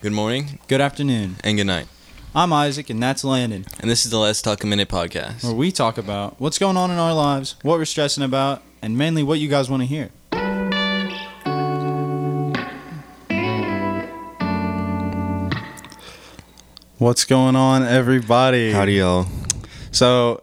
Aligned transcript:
Good 0.00 0.12
morning 0.12 0.58
Good 0.68 0.80
afternoon. 0.80 1.36
and 1.42 1.56
good 1.56 1.66
night. 1.66 1.86
I'm 2.34 2.52
Isaac, 2.52 2.88
and 2.90 3.02
that's 3.02 3.24
Landon, 3.24 3.64
And 3.80 3.90
this 3.90 4.04
is 4.04 4.10
the 4.12 4.18
Let's 4.18 4.40
Talk 4.42 4.62
a 4.62 4.66
Minute 4.66 4.88
podcast. 4.88 5.42
where 5.42 5.52
we 5.54 5.72
talk 5.72 5.98
about 5.98 6.40
what's 6.40 6.58
going 6.58 6.76
on 6.76 6.90
in 6.90 6.98
our 6.98 7.14
lives, 7.14 7.56
what 7.62 7.78
we're 7.78 7.84
stressing 7.84 8.22
about, 8.22 8.62
and 8.82 8.96
mainly 8.96 9.22
what 9.22 9.40
you 9.40 9.48
guys 9.48 9.68
want 9.68 9.82
to 9.82 9.86
hear. 9.86 10.10
What's 16.98 17.24
going 17.24 17.54
on, 17.54 17.84
everybody? 17.84 18.72
Howdy, 18.72 18.94
y'all. 18.94 19.26
So, 19.92 20.42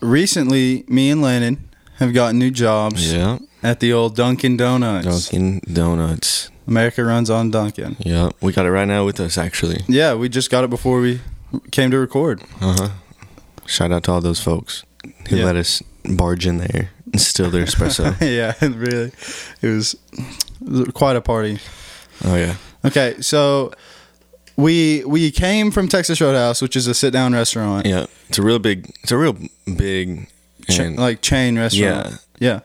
recently, 0.00 0.84
me 0.88 1.10
and 1.10 1.22
Landon 1.22 1.68
have 1.98 2.12
gotten 2.12 2.38
new 2.38 2.50
jobs 2.50 3.12
Yeah. 3.12 3.38
at 3.62 3.78
the 3.80 3.92
old 3.92 4.16
Dunkin' 4.16 4.56
Donuts. 4.56 5.28
Dunkin' 5.30 5.60
Donuts. 5.72 6.50
America 6.66 7.04
runs 7.04 7.30
on 7.30 7.50
Dunkin'. 7.50 7.96
Yeah. 8.00 8.30
We 8.40 8.52
got 8.52 8.66
it 8.66 8.70
right 8.70 8.88
now 8.88 9.04
with 9.04 9.20
us, 9.20 9.36
actually. 9.38 9.82
Yeah, 9.88 10.14
we 10.14 10.28
just 10.28 10.50
got 10.50 10.64
it 10.64 10.70
before 10.70 11.00
we 11.00 11.20
came 11.70 11.90
to 11.90 11.98
record. 11.98 12.42
Uh 12.60 12.76
huh. 12.78 12.88
Shout 13.66 13.92
out 13.92 14.04
to 14.04 14.12
all 14.12 14.20
those 14.20 14.40
folks 14.40 14.84
who 15.28 15.36
Yeah. 15.36 15.44
let 15.46 15.56
us 15.56 15.82
barge 16.04 16.46
in 16.46 16.58
there 16.58 16.90
and 17.12 17.20
steal 17.20 17.50
their 17.50 17.64
espresso. 17.64 18.14
yeah, 18.20 18.54
really. 18.66 19.12
It 19.62 19.68
was, 19.68 19.94
it 20.12 20.68
was 20.68 20.88
quite 20.94 21.16
a 21.16 21.20
party. 21.20 21.58
oh, 22.24 22.36
yeah. 22.36 22.56
Okay, 22.84 23.16
so 23.20 23.72
we 24.56 25.02
we 25.06 25.30
came 25.30 25.70
from 25.70 25.88
Texas 25.88 26.20
Roadhouse, 26.20 26.60
which 26.62 26.76
is 26.76 26.86
a 26.86 26.94
sit 26.94 27.12
down 27.12 27.32
restaurant, 27.32 27.86
Yeah. 27.86 28.06
It's 28.28 28.38
a 28.38 28.42
real 28.42 28.58
big, 28.58 28.90
it's 29.02 29.12
a 29.12 29.16
real 29.18 29.36
big, 29.76 30.28
and 30.68 30.96
like 30.96 31.20
chain 31.22 31.56
restaurant. 31.58 32.18
Yeah. 32.38 32.60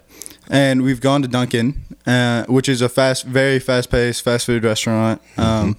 And 0.50 0.82
we've 0.82 1.00
gone 1.00 1.22
to 1.22 1.28
Dunkin', 1.28 1.89
uh, 2.06 2.46
which 2.46 2.70
is 2.70 2.82
a 2.82 2.90
fast, 2.90 3.26
very 3.26 3.60
fast 3.60 3.90
paced 3.90 4.24
fast 4.24 4.46
food 4.46 4.64
restaurant. 4.64 5.22
Um, 5.38 5.78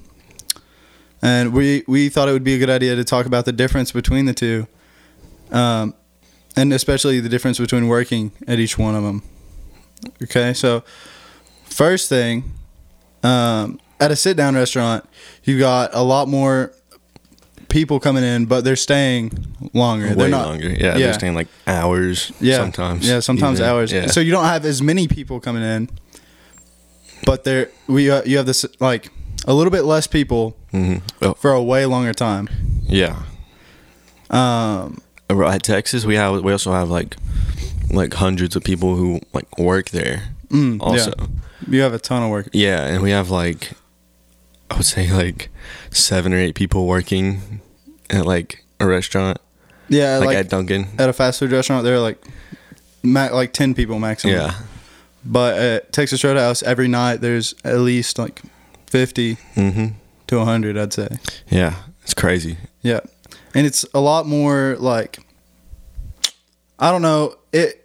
and 1.23 1.53
we 1.53 1.85
we 1.87 2.09
thought 2.09 2.29
it 2.29 2.33
would 2.33 2.45
be 2.45 2.55
a 2.55 2.59
good 2.59 2.71
idea 2.71 2.97
to 2.97 3.05
talk 3.05 3.27
about 3.27 3.45
the 3.45 3.53
difference 3.53 3.93
between 3.93 4.25
the 4.25 4.35
two, 4.35 4.67
um, 5.51 5.95
and 6.57 6.73
especially 6.73 7.21
the 7.21 7.29
difference 7.29 7.59
between 7.59 7.89
working 7.89 8.33
at 8.47 8.59
each 8.59 8.79
one 8.79 8.95
of 8.95 9.03
them. 9.03 9.23
Okay, 10.23 10.55
so 10.55 10.83
first 11.65 12.09
thing, 12.09 12.53
um, 13.23 13.79
at 13.99 14.11
a 14.11 14.17
sit 14.17 14.37
down 14.37 14.55
restaurant, 14.55 15.05
you've 15.45 15.61
got 15.61 15.91
a 15.93 16.03
lot 16.03 16.27
more 16.27 16.73
people 17.69 18.01
coming 18.01 18.25
in, 18.25 18.47
but 18.47 18.65
they're 18.65 18.77
staying 18.77 19.33
longer. 19.73 20.09
way 20.09 20.15
they're 20.15 20.29
not 20.29 20.49
longer. 20.49 20.69
Yeah, 20.69 20.77
yeah. 20.77 20.99
They're 20.99 21.15
staying 21.15 21.35
like 21.35 21.49
hours 21.67 22.33
yeah, 22.41 22.57
sometimes. 22.57 23.09
Yeah, 23.09 23.21
sometimes 23.21 23.61
even. 23.61 23.71
hours. 23.71 23.93
Yeah. 23.93 24.07
So 24.07 24.21
you 24.21 24.33
don't 24.33 24.45
have 24.45 24.65
as 24.65 24.83
many 24.83 25.07
people 25.09 25.41
coming 25.41 25.63
in, 25.63 25.89
but 27.25 27.45
there 27.45 27.69
we 27.87 28.11
uh, 28.11 28.23
you 28.25 28.37
have 28.37 28.47
this 28.47 28.65
like 28.81 29.11
a 29.47 29.55
little 29.55 29.71
bit 29.71 29.83
less 29.85 30.07
people 30.07 30.57
hmm 30.71 30.97
oh, 31.23 31.35
for 31.35 31.53
a 31.53 31.63
way 31.63 31.87
longer 31.87 32.13
time. 32.15 32.49
yeah. 32.87 33.23
Um, 34.31 35.01
At 35.29 35.63
Texas, 35.63 36.05
we 36.05 36.15
have 36.17 36.43
we 36.43 36.53
also 36.53 36.73
have 36.73 36.89
like 36.91 37.17
like 37.91 38.15
hundreds 38.15 38.55
of 38.57 38.63
people 38.65 38.95
who 38.97 39.21
like 39.33 39.59
work 39.59 39.91
there. 39.91 40.35
mm, 40.49 40.79
Also, 40.81 41.13
yeah, 41.19 41.27
you 41.69 41.81
have 41.83 41.93
a 41.95 41.99
ton 41.99 42.23
of 42.23 42.31
work. 42.31 42.49
Yeah, 42.53 42.87
and 42.87 43.03
we 43.03 43.11
have 43.11 43.31
like 43.31 43.73
I 44.71 44.77
would 44.77 44.87
say 44.87 45.11
like 45.13 45.49
seven 45.91 46.33
or 46.33 46.37
eight 46.39 46.55
people 46.55 46.87
working 46.87 47.61
at 48.09 48.25
like 48.27 48.65
a 48.79 48.87
restaurant, 48.87 49.39
Yeah, 49.89 50.19
like, 50.19 50.27
like, 50.27 50.37
at 50.39 50.49
Dunkin'. 50.49 50.87
at 50.99 51.09
a 51.09 51.13
fast 51.13 51.41
food 51.41 51.51
restaurant, 51.53 51.85
there 51.85 51.95
are 51.97 52.01
like 52.01 52.23
ma- 53.03 53.31
like 53.35 53.53
ten 53.53 53.75
people 53.75 53.99
maximum. 53.99 54.35
Yeah, 54.37 54.55
But 55.25 55.59
at 55.59 55.93
Texas 55.93 56.25
Roadhouse, 56.25 56.63
every 56.63 56.89
night 56.89 57.21
there's 57.21 57.55
at 57.65 57.79
least 57.79 58.19
like 58.19 58.41
fifty 58.87 59.35
hmm 59.55 59.89
to 60.29 60.45
hundred, 60.45 60.79
I'd 60.79 60.93
say. 60.93 61.09
yeah, 61.49 61.75
it's 62.03 62.15
crazy. 62.15 62.57
Yeah, 62.83 63.01
and 63.55 63.67
it's 63.67 63.85
a 63.95 64.01
lot 64.01 64.27
more 64.27 64.77
like 64.79 65.19
I 66.79 66.91
don't 66.91 67.03
know 67.03 67.37
it. 67.53 67.85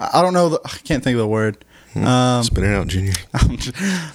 I 0.00 0.22
don't 0.22 0.32
know. 0.32 0.48
The, 0.50 0.60
I 0.64 0.78
can't 0.84 1.02
think 1.02 1.14
of 1.14 1.20
the 1.20 1.28
word. 1.28 1.64
Um, 1.94 2.42
Spit 2.44 2.64
it 2.64 2.74
out, 2.74 2.86
Junior. 2.86 3.14
I'm, 3.34 3.50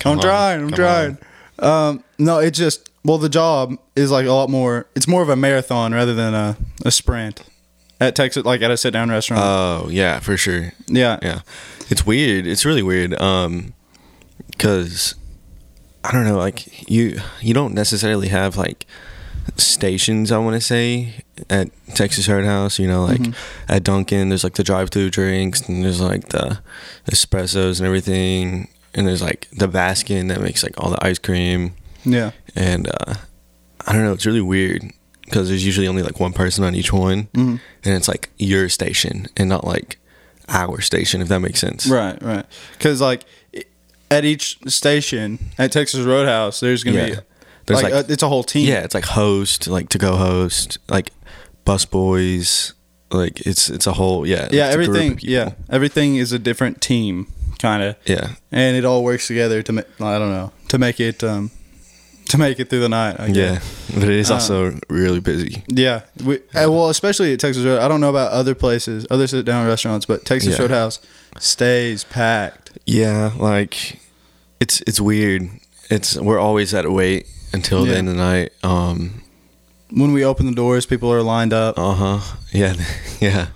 I'm 0.06 0.20
trying. 0.20 0.62
I'm 0.62 0.70
come 0.70 0.74
trying. 0.74 1.18
Um, 1.60 2.04
no, 2.18 2.40
it 2.40 2.52
just 2.52 2.90
well, 3.04 3.18
the 3.18 3.30
job 3.30 3.78
is 3.96 4.12
like 4.12 4.26
a 4.26 4.32
lot 4.32 4.50
more. 4.50 4.88
It's 4.96 5.08
more 5.08 5.22
of 5.22 5.30
a 5.30 5.36
marathon 5.36 5.94
rather 5.94 6.14
than 6.14 6.34
a, 6.34 6.58
a 6.86 6.92
sprint 6.92 7.44
at 8.08 8.16
Texas, 8.16 8.46
like 8.46 8.62
at 8.62 8.72
a 8.72 8.78
sit 8.78 8.92
down 8.92 9.10
restaurant. 9.10 9.42
Oh 9.44 9.90
yeah, 9.90 10.20
for 10.20 10.38
sure. 10.38 10.74
yeah, 10.88 11.20
Yeah, 11.22 11.42
it's 11.90 12.06
weird. 12.06 12.48
It's 12.48 12.66
really 12.66 12.84
weird. 12.84 13.20
Um, 13.20 13.74
because 14.52 15.16
I 16.04 16.12
don't 16.12 16.26
know, 16.26 16.38
like 16.38 16.90
you 16.90 17.20
you 17.42 17.54
don't 17.54 17.74
necessarily 17.74 18.28
have 18.30 18.58
like 18.58 18.86
stations. 19.58 20.32
I 20.32 20.38
want 20.38 20.56
to 20.56 20.62
say 20.62 21.16
at 21.50 21.70
Texas 21.96 22.28
Roadhouse. 22.28 22.80
You 22.80 22.88
know, 22.88 23.06
like 23.06 23.22
at 23.68 23.84
Dunkin', 23.84 24.30
there's 24.30 24.44
like 24.44 24.56
the 24.56 24.64
drive-through 24.64 25.10
drinks, 25.12 25.68
and 25.68 25.84
there's 25.84 26.02
like 26.02 26.30
the 26.30 26.60
espressos 27.08 27.80
and 27.80 27.88
everything, 27.88 28.70
and 28.94 29.08
there's 29.08 29.22
like 29.22 29.48
the 29.52 29.68
Baskin 29.68 30.30
that 30.30 30.42
makes 30.42 30.64
like 30.64 30.74
all 30.78 30.90
the 30.92 31.04
ice 31.06 31.20
cream, 31.20 31.74
yeah, 32.04 32.32
and 32.56 32.88
uh, 32.88 33.16
I 33.86 33.94
don't 33.94 34.04
know. 34.04 34.14
It's 34.14 34.26
really 34.26 34.42
weird 34.42 34.92
because 35.34 35.50
there's 35.50 35.66
usually 35.66 35.88
only 35.88 36.04
like 36.04 36.20
one 36.20 36.32
person 36.32 36.64
on 36.64 36.76
each 36.76 36.94
one, 36.94 37.28
Mhm. 37.34 37.60
and 37.84 37.94
it's 37.96 38.08
like 38.08 38.30
your 38.38 38.70
station 38.70 39.26
and 39.36 39.50
not 39.50 39.66
like 39.66 39.98
our 40.48 40.80
station. 40.80 41.22
If 41.24 41.28
that 41.30 41.40
makes 41.40 41.60
sense. 41.60 41.88
right, 41.88 42.22
right. 42.22 42.46
Because 42.78 43.02
like 43.02 43.24
at 44.12 44.26
each 44.26 44.58
station 44.68 45.40
at 45.58 45.72
Texas 45.72 46.02
Roadhouse, 46.06 46.60
there's 46.60 46.84
gonna 46.84 46.98
Yeah. 46.98 47.06
be 47.08 47.16
There's 47.66 47.82
like, 47.82 47.94
like, 47.94 48.06
uh, 48.10 48.14
it's 48.14 48.22
a 48.22 48.28
whole 48.28 48.44
team. 48.44 48.68
yeah, 48.68 48.82
it's 48.84 48.94
like 48.94 49.06
host, 49.06 49.68
like 49.68 49.90
to 49.90 49.98
go 49.98 50.16
host, 50.18 50.78
like 50.88 51.10
bus 51.66 51.86
boys, 51.86 52.74
like 53.10 53.42
it's 53.48 53.70
it's 53.70 53.88
a 53.88 53.94
whole 53.94 54.28
yeah 54.28 54.50
yeah. 54.52 54.68
it's 54.68 54.76
a 54.76 54.78
group 54.78 54.90
of 54.90 54.96
Everything, 54.98 55.20
yeah, 55.30 55.52
everything 55.70 56.16
is 56.18 56.32
a 56.32 56.40
different 56.40 56.80
team, 56.82 57.26
kind 57.60 57.82
of. 57.82 57.96
yeah 58.06 58.36
and 58.52 58.76
it 58.78 58.86
all 58.86 59.04
works 59.04 59.26
together 59.28 59.64
to 59.64 59.72
make 59.72 59.86
I 60.00 60.20
don't 60.20 60.30
know 60.32 60.52
to 60.70 60.78
make 60.78 61.00
it 61.00 61.24
um 61.24 61.50
to 62.30 62.38
make 62.38 62.60
it 62.60 62.70
through 62.70 62.80
the 62.82 62.90
night. 62.90 63.20
I 63.20 63.28
yeah, 63.28 63.60
but 63.94 64.04
it 64.04 64.10
is 64.20 64.32
Uh, 64.32 64.36
also 64.36 64.80
really 64.90 65.20
busy. 65.20 65.64
yeah. 65.68 66.02
We, 66.24 66.36
uh, 66.56 66.70
well, 66.72 66.90
especially 66.90 67.34
at 67.34 67.40
Texas 67.40 67.64
Road. 67.64 67.80
I 67.80 67.88
don't 67.88 68.02
know 68.02 68.10
about 68.10 68.32
other 68.32 68.56
places, 68.56 69.06
other 69.12 69.28
sit 69.28 69.46
down 69.46 69.68
restaurants, 69.68 70.06
but 70.06 70.26
Texas 70.26 70.56
Yeah. 70.56 70.62
Roadhouse 70.64 71.00
stays 71.40 72.04
packed. 72.06 72.72
Yeah, 72.86 73.32
like 73.38 74.00
it's 74.60 74.82
it's 74.88 75.00
weird. 75.00 75.50
It's 75.90 76.16
we're 76.16 76.40
always 76.40 76.74
at 76.74 76.86
a 76.86 76.92
wait 76.92 77.28
until 77.54 77.86
the 77.86 77.96
end 77.96 78.10
of 78.10 78.16
the 78.16 78.22
night. 78.24 78.52
Um, 78.64 79.22
When 79.92 80.12
we 80.12 80.26
open 80.26 80.48
the 80.48 80.56
doors, 80.56 80.88
people 80.88 81.12
are 81.14 81.22
lined 81.22 81.54
up. 81.54 81.78
uh 81.78 81.94
huh. 81.94 82.20
Yeah, 82.52 82.74
yeah. 83.20 83.48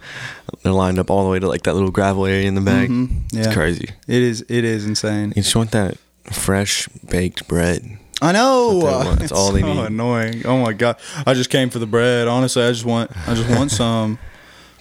They're 0.61 0.71
lined 0.71 0.99
up 0.99 1.09
all 1.09 1.23
the 1.23 1.29
way 1.31 1.39
to 1.39 1.47
like 1.47 1.63
that 1.63 1.73
little 1.73 1.89
gravel 1.91 2.25
area 2.27 2.47
in 2.47 2.53
the 2.55 2.61
back. 2.61 2.89
Mhm. 2.89 3.09
Yeah, 3.31 3.45
It's 3.45 3.53
crazy. 3.55 3.89
it 4.07 4.21
is. 4.21 4.41
It 4.47 4.63
is 4.63 4.85
insane. 4.85 5.33
You 5.35 5.41
just 5.41 5.55
want 5.55 5.71
that 5.71 5.97
fresh 6.31 6.87
baked 7.09 7.47
bread. 7.47 7.97
I 8.21 8.31
know. 8.31 8.79
That's 8.79 8.83
what 8.83 8.89
they 8.89 9.05
want. 9.07 9.19
That's 9.19 9.31
it's 9.31 9.39
all 9.39 9.51
they 9.51 9.61
so 9.61 9.73
need. 9.73 9.85
annoying. 9.85 10.45
Oh 10.45 10.57
my 10.61 10.73
god! 10.73 10.97
I 11.25 11.33
just 11.33 11.49
came 11.49 11.69
for 11.69 11.79
the 11.79 11.85
bread. 11.85 12.27
Honestly, 12.27 12.63
I 12.63 12.69
just 12.71 12.85
want. 12.85 13.11
I 13.27 13.33
just 13.35 13.49
want 13.49 13.71
some. 13.81 14.17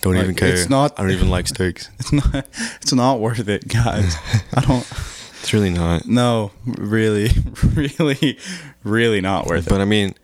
Don't 0.03 0.15
Like, 0.15 0.23
even 0.25 0.35
care. 0.35 0.49
it's 0.55 0.69
not- 0.69 0.93
I 0.99 1.03
don't 1.03 1.11
even 1.11 1.31
like 1.31 1.47
steaks. 1.55 1.91
It's 1.99 2.13
not. 2.13 2.47
It's 2.81 2.93
not 2.93 3.19
worth 3.21 3.49
it, 3.49 3.67
guys. 3.69 4.17
I 4.55 4.61
don't. 4.61 4.87
It's 5.41 5.53
really 5.53 5.71
not. 5.71 6.07
No, 6.07 6.51
really, 6.65 7.31
really, 7.77 8.37
really 8.83 9.21
not 9.21 9.47
worth 9.47 9.69
it. 9.69 9.71
But 9.71 9.81
I 9.81 9.85
mean, 9.85 10.15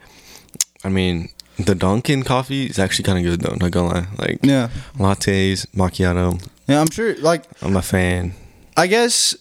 I 0.82 0.88
mean, 0.88 1.28
the 1.58 1.76
Dunkin' 1.76 2.24
coffee 2.24 2.66
is 2.66 2.76
actually 2.76 3.04
kind 3.04 3.18
of 3.18 3.24
good 3.24 3.40
though. 3.40 3.54
Not 3.54 3.70
gonna 3.70 3.94
lie, 3.94 4.06
like 4.18 4.40
Yeah, 4.42 4.70
lattes, 4.98 5.64
macchiato. 5.76 6.44
yeah. 6.66 6.80
I'm 6.80 6.90
sure. 6.90 7.14
Like, 7.18 7.44
I'm 7.62 7.76
a 7.76 7.82
fan. 7.82 8.32
I 8.76 8.88
guess 8.88 9.36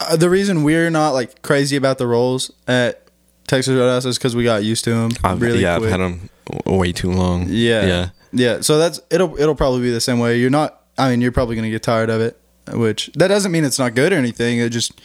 uh, 0.00 0.16
the 0.16 0.30
reason 0.30 0.62
we're 0.62 0.90
not 0.90 1.10
like 1.10 1.42
crazy 1.42 1.76
about 1.76 1.98
the 1.98 2.06
rolls 2.06 2.50
at 2.66 3.08
Texas 3.46 3.74
Roadhouse 3.74 4.04
is 4.04 4.18
because 4.18 4.34
we 4.34 4.44
got 4.44 4.64
used 4.64 4.84
to 4.84 4.90
them 4.90 5.10
I've, 5.22 5.40
really 5.40 5.60
yeah, 5.60 5.78
quick. 5.78 5.92
I've 5.92 6.00
had 6.00 6.06
them 6.06 6.30
way 6.66 6.92
too 6.92 7.10
long. 7.10 7.46
Yeah. 7.48 7.86
yeah, 7.86 8.08
yeah, 8.32 8.60
so 8.60 8.78
that's 8.78 9.00
it'll 9.10 9.38
it'll 9.40 9.54
probably 9.54 9.82
be 9.82 9.90
the 9.90 10.00
same 10.00 10.18
way. 10.18 10.38
You're 10.38 10.50
not. 10.50 10.82
I 10.98 11.10
mean, 11.10 11.20
you're 11.20 11.32
probably 11.32 11.56
gonna 11.56 11.70
get 11.70 11.82
tired 11.82 12.10
of 12.10 12.20
it, 12.20 12.38
which 12.72 13.10
that 13.14 13.28
doesn't 13.28 13.52
mean 13.52 13.64
it's 13.64 13.78
not 13.78 13.94
good 13.94 14.12
or 14.12 14.16
anything. 14.16 14.58
It 14.58 14.70
just 14.70 15.00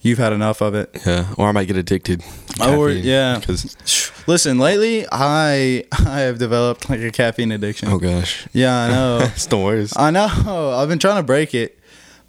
you've 0.00 0.18
had 0.18 0.32
enough 0.32 0.60
of 0.60 0.74
it. 0.74 0.90
yeah. 1.06 1.32
Or 1.36 1.48
I 1.48 1.52
might 1.52 1.66
get 1.66 1.76
addicted. 1.76 2.22
Or 2.60 2.90
yeah. 2.90 3.38
because 3.38 3.76
Listen, 4.26 4.58
lately 4.58 5.06
I 5.10 5.84
I 5.92 6.20
have 6.20 6.38
developed 6.38 6.88
like 6.88 7.00
a 7.00 7.10
caffeine 7.10 7.52
addiction. 7.52 7.88
oh 7.88 7.98
gosh, 7.98 8.46
Yeah, 8.52 8.76
I 8.76 8.88
know. 8.88 9.18
it's 9.22 9.46
the 9.46 9.58
worst. 9.58 9.98
I 9.98 10.10
know. 10.10 10.26
I've 10.76 10.88
been 10.88 10.98
trying 10.98 11.16
to 11.16 11.22
break 11.26 11.54
it, 11.54 11.78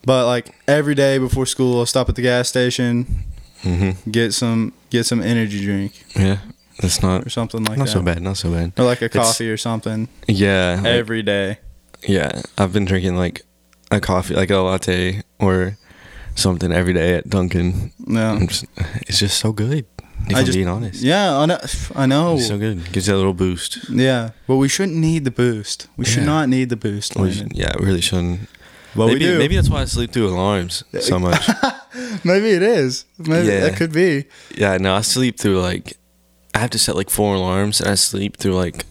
but 0.06 0.26
like 0.26 0.54
every 0.68 0.96
day 0.96 1.18
before 1.18 1.46
school, 1.46 1.80
I'll 1.80 1.86
stop 1.86 2.10
at 2.10 2.16
the 2.16 2.22
gas 2.22 2.50
station, 2.50 3.06
hmm 3.62 3.92
get 4.12 4.34
some 4.34 4.74
get 4.90 5.06
some 5.06 5.22
energy 5.22 5.64
drink 5.64 6.04
Yeah, 6.16 6.40
that's 6.82 7.02
not 7.02 7.26
or 7.26 7.30
something 7.30 7.64
like 7.64 7.78
not 7.78 7.88
that, 7.88 7.94
Not 7.96 8.00
so 8.00 8.02
bad. 8.02 8.22
Not 8.22 8.38
so 8.38 8.52
bad. 8.52 8.74
or 8.78 8.86
like 8.86 9.02
a 9.02 9.06
It's- 9.06 9.26
coffee 9.26 9.50
or 9.50 9.58
something 9.58 10.08
Yeah, 10.28 10.76
like- 10.84 10.86
every 10.86 11.22
day. 11.24 11.58
yeah. 12.08 12.42
I've 12.58 12.74
been 12.74 12.86
drinking 12.86 13.16
like 13.18 13.44
a 13.92 14.00
coffee, 14.00 14.34
like 14.36 14.50
a 14.52 14.58
latte 14.58 15.22
or 15.40 15.78
something 16.36 16.72
every 16.72 16.94
day 16.94 17.14
at 17.16 17.30
Dunkin'. 17.30 17.92
Yeah, 18.08 18.40
it's 19.08 19.20
just 19.20 19.38
so 19.38 19.52
good. 19.52 19.86
If 20.28 20.36
I 20.36 20.40
I'm 20.40 20.46
just- 20.46 20.56
being 20.56 20.68
honest. 20.70 21.02
Yeah, 21.02 21.38
I 21.38 21.46
know. 21.46 21.60
I 21.96 22.06
know. 22.06 22.36
It's 22.38 22.48
so 22.48 22.58
good. 22.58 22.92
Gives 22.94 23.08
you 23.08 23.16
a 23.16 23.18
little 23.18 23.34
boost. 23.34 23.90
Yeah, 23.90 24.30
but 24.48 24.56
we 24.56 24.68
shouldn't 24.70 24.98
need 24.98 25.26
the 25.26 25.32
boost. 25.32 25.88
We 25.98 26.06
should 26.06 26.24
not 26.24 26.48
need 26.50 26.70
the 26.70 26.76
boost. 26.78 27.14
Should- 27.14 27.52
yeah, 27.54 27.74
we 27.80 27.86
really 27.86 28.02
shouldn't. 28.02 28.48
But 28.96 29.08
maybe 29.08 29.20
we 29.20 29.32
do. 29.32 29.38
maybe 29.40 29.56
that's 29.56 29.70
why 29.70 29.82
I 29.82 29.86
sleep 29.86 30.12
through 30.12 30.30
alarms 30.30 30.84
so 31.00 31.20
much. 31.20 31.48
Maybe 32.24 32.50
it 32.52 32.62
is. 32.64 33.06
Maybe 33.18 33.48
Yeah. 33.48 33.60
that 33.62 33.76
could 33.78 33.92
be. 33.92 34.26
yeah, 34.56 34.78
no, 34.78 34.96
I 34.96 35.02
sleep 35.02 35.40
through 35.40 35.60
like 35.62 35.98
I 36.56 36.60
have 36.60 36.70
to 36.72 36.80
set 36.80 36.96
like 36.96 37.10
four 37.10 37.36
alarms 37.36 37.82
and 37.82 37.90
I 37.90 37.96
sleep 37.96 38.38
through 38.38 38.54
like 38.54 38.86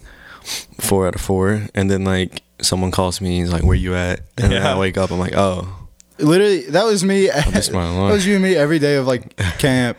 four 0.80 1.06
out 1.06 1.14
of 1.14 1.20
four 1.20 1.66
and 1.74 1.90
then 1.90 2.04
like 2.04 2.42
someone 2.60 2.90
calls 2.90 3.20
me 3.20 3.38
and 3.38 3.44
he's 3.46 3.52
like 3.52 3.64
where 3.64 3.76
you 3.76 3.94
at 3.94 4.20
and 4.38 4.52
then 4.52 4.62
I 4.62 4.78
wake 4.78 4.96
up 4.96 5.10
I'm 5.10 5.18
like 5.18 5.34
oh 5.36 5.78
Literally, 6.18 6.62
that 6.70 6.84
was 6.84 7.02
me. 7.02 7.26
that 7.28 8.08
was 8.12 8.24
you 8.26 8.34
and 8.34 8.44
me 8.44 8.54
every 8.54 8.78
day 8.78 8.94
of 8.96 9.06
like 9.06 9.34
camp. 9.58 9.98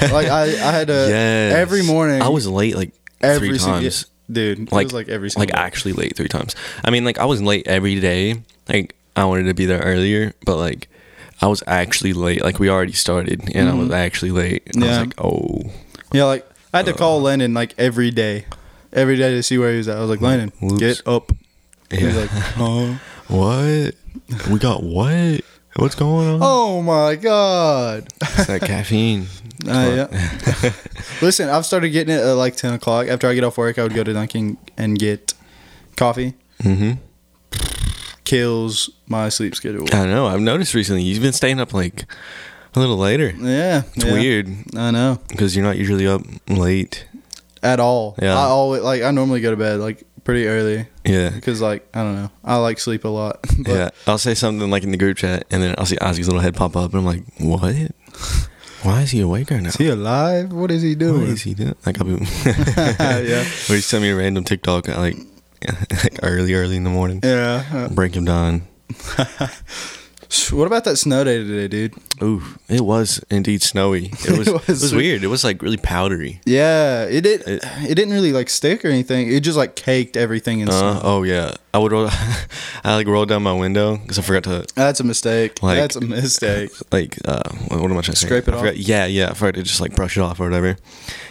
like 0.00 0.28
I, 0.28 0.42
I 0.44 0.72
had 0.72 0.88
to 0.88 1.06
yes 1.08 1.54
every 1.54 1.82
morning. 1.82 2.20
I 2.20 2.28
was 2.28 2.46
late 2.46 2.76
like 2.76 2.92
every 3.22 3.48
three 3.48 3.58
single- 3.58 3.80
times 3.80 4.06
dude. 4.30 4.58
It 4.60 4.72
like 4.72 4.86
was 4.86 4.92
like 4.92 5.08
every 5.08 5.30
single 5.30 5.42
like 5.48 5.54
day. 5.54 5.60
actually 5.60 5.92
late 5.94 6.16
three 6.16 6.28
times 6.28 6.54
I 6.84 6.90
mean 6.90 7.04
like 7.04 7.18
I 7.18 7.24
was 7.26 7.40
late 7.40 7.66
every 7.66 8.00
day 8.00 8.42
like 8.68 8.94
I 9.16 9.24
wanted 9.24 9.44
to 9.44 9.54
be 9.54 9.66
there 9.66 9.80
earlier 9.80 10.32
but 10.44 10.56
like 10.56 10.88
I 11.40 11.46
was 11.46 11.62
actually 11.66 12.12
late 12.12 12.42
like 12.42 12.58
we 12.58 12.68
already 12.70 12.92
started 12.92 13.42
and 13.54 13.68
I 13.68 13.74
was 13.74 13.90
actually 13.90 14.30
late 14.30 14.62
And 14.74 14.84
I 14.84 14.86
was 14.86 14.96
Mm-hmm. 14.98 15.04
Like 15.08 15.20
oh 15.24 15.70
Yeah, 16.12 16.24
like 16.24 16.46
I 16.72 16.78
had 16.78 16.86
to 16.86 16.92
call 16.92 17.20
Lennon 17.20 17.52
like 17.52 17.74
every 17.78 18.10
day, 18.10 18.46
every 18.92 19.16
day 19.16 19.30
to 19.34 19.42
see 19.42 19.58
where 19.58 19.72
he 19.72 19.76
was 19.78 19.88
at. 19.88 19.98
I 19.98 20.00
was 20.00 20.08
like, 20.08 20.20
Lennon, 20.22 20.52
Whoops. 20.60 20.78
get 20.78 21.02
up. 21.06 21.32
He 21.90 22.04
was 22.04 22.14
yeah 22.14 22.20
like, 22.22 22.30
huh? 22.30 22.94
what 23.28 23.94
we 24.50 24.58
got 24.58 24.82
what 24.82 25.40
what's 25.76 25.94
going 25.94 26.28
on 26.28 26.38
Oh 26.42 26.80
my 26.80 27.16
god. 27.16 28.08
It's 28.20 28.46
that 28.46 28.62
caffeine. 28.62 29.26
Uh, 29.64 30.08
yeah. 30.10 30.72
Listen, 31.22 31.48
I've 31.48 31.64
started 31.64 31.90
getting 31.90 32.12
it 32.12 32.18
at 32.18 32.32
like 32.32 32.56
ten 32.56 32.74
o'clock. 32.74 33.06
After 33.06 33.28
I 33.28 33.34
get 33.34 33.44
off 33.44 33.56
work, 33.56 33.78
I 33.78 33.84
would 33.84 33.94
go 33.94 34.02
to 34.02 34.12
Dunkin' 34.12 34.58
and 34.76 34.98
get 34.98 35.34
coffee. 35.96 36.34
Mm-hmm. 36.64 36.94
Kills 38.32 38.88
my 39.08 39.28
sleep 39.28 39.54
schedule. 39.54 39.86
I 39.92 40.06
know. 40.06 40.26
I've 40.26 40.40
noticed 40.40 40.72
recently 40.72 41.02
you've 41.02 41.20
been 41.20 41.34
staying 41.34 41.60
up 41.60 41.74
like 41.74 42.06
a 42.74 42.80
little 42.80 42.96
later. 42.96 43.30
Yeah, 43.38 43.82
It's 43.94 44.06
yeah. 44.06 44.12
weird 44.14 44.48
I 44.74 44.90
know. 44.90 45.18
because 45.28 45.54
you're 45.54 45.66
not 45.66 45.76
usually 45.76 46.06
up 46.06 46.22
late. 46.48 47.06
At 47.62 47.78
all. 47.78 48.14
Yeah. 48.22 48.32
I 48.38 48.44
always 48.44 48.80
like. 48.80 49.02
I 49.02 49.10
normally 49.10 49.42
go 49.42 49.50
to 49.50 49.56
bed 49.58 49.80
like 49.80 50.04
pretty 50.24 50.46
early 50.46 50.86
Yeah. 51.04 51.28
because 51.28 51.60
like 51.60 51.86
I 51.94 52.02
don't 52.02 52.14
know. 52.16 52.30
I 52.42 52.56
like 52.56 52.78
sleep 52.80 53.04
a 53.04 53.08
lot. 53.08 53.40
But 53.58 53.68
yeah. 53.72 53.88
I'll 54.06 54.16
say 54.16 54.32
something 54.34 54.70
like 54.70 54.82
in 54.82 54.92
the 54.92 54.96
group 54.96 55.18
chat 55.18 55.44
and 55.50 55.62
then 55.62 55.74
I'll 55.76 55.84
see 55.84 55.96
Ozzy's 55.96 56.26
little 56.26 56.40
head 56.40 56.54
pop 56.56 56.74
up 56.74 56.94
and 56.94 57.00
I'm 57.00 57.04
like, 57.04 57.24
what? 57.38 57.76
Why 58.82 59.02
is 59.02 59.10
he 59.10 59.20
awake 59.20 59.50
right 59.50 59.60
now? 59.62 59.68
Is 59.68 59.76
he 59.76 59.88
alive? 59.88 60.52
What 60.54 60.70
is 60.70 60.80
he 60.80 60.94
doing? 60.94 61.20
What 61.20 61.28
is 61.28 61.42
he 61.42 61.52
doing? 61.54 61.76
Like, 61.86 62.00
I'll 62.00 62.06
be. 62.06 62.14
Yeah. 62.46 63.42
Or 63.42 63.74
he's 63.76 63.84
sending 63.86 64.08
me 64.10 64.14
a 64.14 64.16
random 64.16 64.42
TikTok 64.42 64.88
like, 64.88 65.16
like 65.90 66.18
early, 66.22 66.54
early 66.54 66.76
in 66.76 66.84
the 66.84 66.90
morning. 66.90 67.20
Yeah. 67.22 67.88
Break 67.92 68.14
him 68.14 68.24
down. 68.24 68.62
What 70.50 70.66
about 70.66 70.84
that 70.84 70.96
snow 70.96 71.24
day 71.24 71.44
today, 71.44 71.68
dude? 71.68 71.94
Ooh, 72.22 72.42
it 72.66 72.80
was 72.80 73.22
indeed 73.28 73.62
snowy. 73.62 74.06
It 74.06 74.30
was, 74.38 74.48
It 74.48 74.54
it 74.54 74.66
was 74.68 74.82
was, 74.82 74.94
weird. 74.94 75.22
It 75.24 75.26
was 75.26 75.44
like 75.44 75.60
really 75.60 75.76
powdery. 75.76 76.40
Yeah, 76.46 77.04
it 77.04 77.20
did. 77.20 77.42
It- 77.46 77.62
It, 77.82 77.94
didn't 77.96 78.14
really 78.14 78.32
like 78.32 78.48
stick 78.48 78.82
or 78.82 78.88
anything. 78.88 79.30
It 79.30 79.40
just 79.40 79.58
like 79.58 79.76
caked 79.76 80.16
everything 80.16 80.60
in 80.60 80.70
Uh, 80.70 80.72
snow. 80.72 81.00
oh 81.04 81.22
yeah, 81.22 81.52
I 81.74 81.78
would 81.78 81.92
roll. 81.92 82.08
I 82.82 82.94
like 82.94 83.06
rolled 83.06 83.28
down 83.28 83.42
my 83.42 83.52
window 83.52 83.98
because 83.98 84.18
I 84.18 84.22
forgot 84.22 84.44
to 84.44 84.64
That's 84.74 85.00
a 85.00 85.04
mistake. 85.04 85.62
Like- 85.62 85.78
That's 85.78 85.96
a 85.96 86.00
mistake. 86.00 86.70
like 86.90 87.18
uh, 87.28 87.42
what, 87.68 87.82
what 87.82 87.90
am 87.90 87.98
I 87.98 88.00
trying 88.00 88.14
to 88.14 88.16
say? 88.16 88.26
Scrape 88.26 88.48
it 88.48 88.54
I 88.54 88.58
forgot- 88.58 88.76
Yeah, 88.78 89.04
yeah. 89.04 89.30
I 89.30 89.34
forgot 89.34 89.56
to 89.56 89.62
just 89.62 89.82
like 89.82 89.94
brush 89.94 90.16
it 90.16 90.22
off 90.22 90.40
or 90.40 90.44
whatever. 90.44 90.78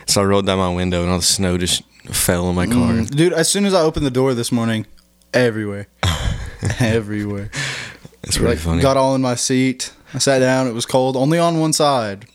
So 0.05 0.21
I 0.21 0.25
rolled 0.25 0.45
down 0.45 0.59
my 0.59 0.69
window 0.69 1.01
and 1.01 1.09
all 1.09 1.17
the 1.17 1.23
snow 1.25 1.57
just 1.57 1.81
fell 2.11 2.49
in 2.49 2.55
my 2.55 2.65
car. 2.67 2.93
Mm, 2.93 3.09
dude, 3.15 3.33
as 3.33 3.49
soon 3.49 3.65
as 3.65 3.73
I 3.73 3.81
opened 3.81 4.05
the 4.05 4.11
door 4.11 4.33
this 4.33 4.51
morning, 4.51 4.85
everywhere, 5.33 5.87
everywhere. 6.79 7.49
It's 8.23 8.37
really 8.37 8.51
like 8.55 8.59
funny. 8.59 8.81
got 8.81 8.97
all 8.97 9.15
in 9.15 9.21
my 9.21 9.35
seat. 9.35 9.93
I 10.13 10.19
sat 10.19 10.39
down. 10.39 10.67
It 10.67 10.73
was 10.73 10.85
cold, 10.85 11.15
only 11.15 11.39
on 11.39 11.59
one 11.59 11.73
side, 11.73 12.25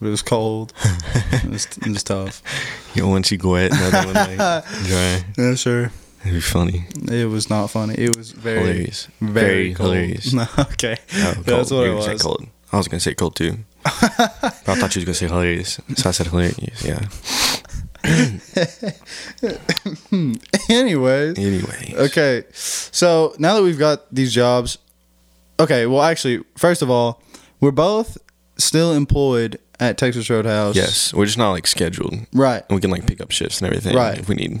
but 0.00 0.06
it 0.08 0.10
was 0.10 0.22
cold. 0.22 0.72
it, 0.84 1.44
was, 1.50 1.66
it 1.78 1.88
was 1.88 2.02
tough. 2.02 2.42
You 2.96 3.02
know, 3.02 3.08
one 3.10 3.22
cheek 3.22 3.44
wet, 3.44 3.72
another 3.72 4.06
one 4.06 4.14
like 4.14 4.36
dry. 4.86 5.22
Yeah, 5.36 5.54
sure. 5.54 5.90
It'd 6.22 6.32
be 6.32 6.40
funny. 6.40 6.86
It 7.12 7.28
was 7.28 7.50
not 7.50 7.66
funny. 7.66 7.94
It 7.94 8.16
was 8.16 8.32
very 8.32 8.58
hilarious. 8.60 9.08
very, 9.20 9.32
Very 9.32 9.74
cold. 9.74 9.90
hilarious. 9.90 10.34
okay, 10.60 10.96
that's 11.12 11.70
what 11.70 11.84
You 11.84 11.84
it 11.84 11.88
gonna 11.90 12.02
say 12.04 12.12
was. 12.14 12.22
Cold. 12.22 12.46
I 12.72 12.76
was 12.78 12.88
gonna 12.88 13.00
say 13.00 13.12
cold 13.12 13.36
too. 13.36 13.58
but 13.84 13.92
I 14.66 14.76
thought 14.76 14.96
you 14.96 15.00
was 15.00 15.04
gonna 15.04 15.12
say 15.14 15.26
hilarious, 15.28 15.78
so 15.96 16.08
I 16.08 16.12
said 16.12 16.28
hilarious. 16.28 16.82
Yeah. 16.82 17.00
Anyways, 20.68 21.38
Anyway. 21.38 21.94
okay. 21.96 22.44
So 22.52 23.34
now 23.38 23.54
that 23.54 23.62
we've 23.62 23.78
got 23.78 24.12
these 24.14 24.32
jobs, 24.32 24.78
okay. 25.60 25.86
Well, 25.86 26.02
actually, 26.02 26.42
first 26.56 26.82
of 26.82 26.90
all, 26.90 27.22
we're 27.60 27.70
both 27.70 28.18
still 28.58 28.92
employed 28.92 29.58
at 29.80 29.98
Texas 29.98 30.28
Roadhouse. 30.30 30.76
Yes, 30.76 31.12
we're 31.14 31.26
just 31.26 31.38
not 31.38 31.50
like 31.50 31.66
scheduled. 31.66 32.14
Right. 32.32 32.62
And 32.68 32.76
we 32.76 32.80
can 32.80 32.90
like 32.90 33.06
pick 33.06 33.20
up 33.20 33.30
shifts 33.30 33.60
and 33.60 33.66
everything 33.66 33.96
Right. 33.96 34.18
if 34.18 34.28
we 34.28 34.34
need. 34.34 34.60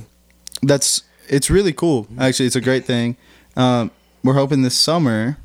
That's 0.62 1.02
it's 1.28 1.50
really 1.50 1.72
cool. 1.72 2.06
Actually, 2.18 2.46
it's 2.46 2.56
a 2.56 2.60
great 2.60 2.84
thing. 2.84 3.16
Um, 3.56 3.90
we're 4.22 4.34
hoping 4.34 4.62
this 4.62 4.76
summer 4.76 5.38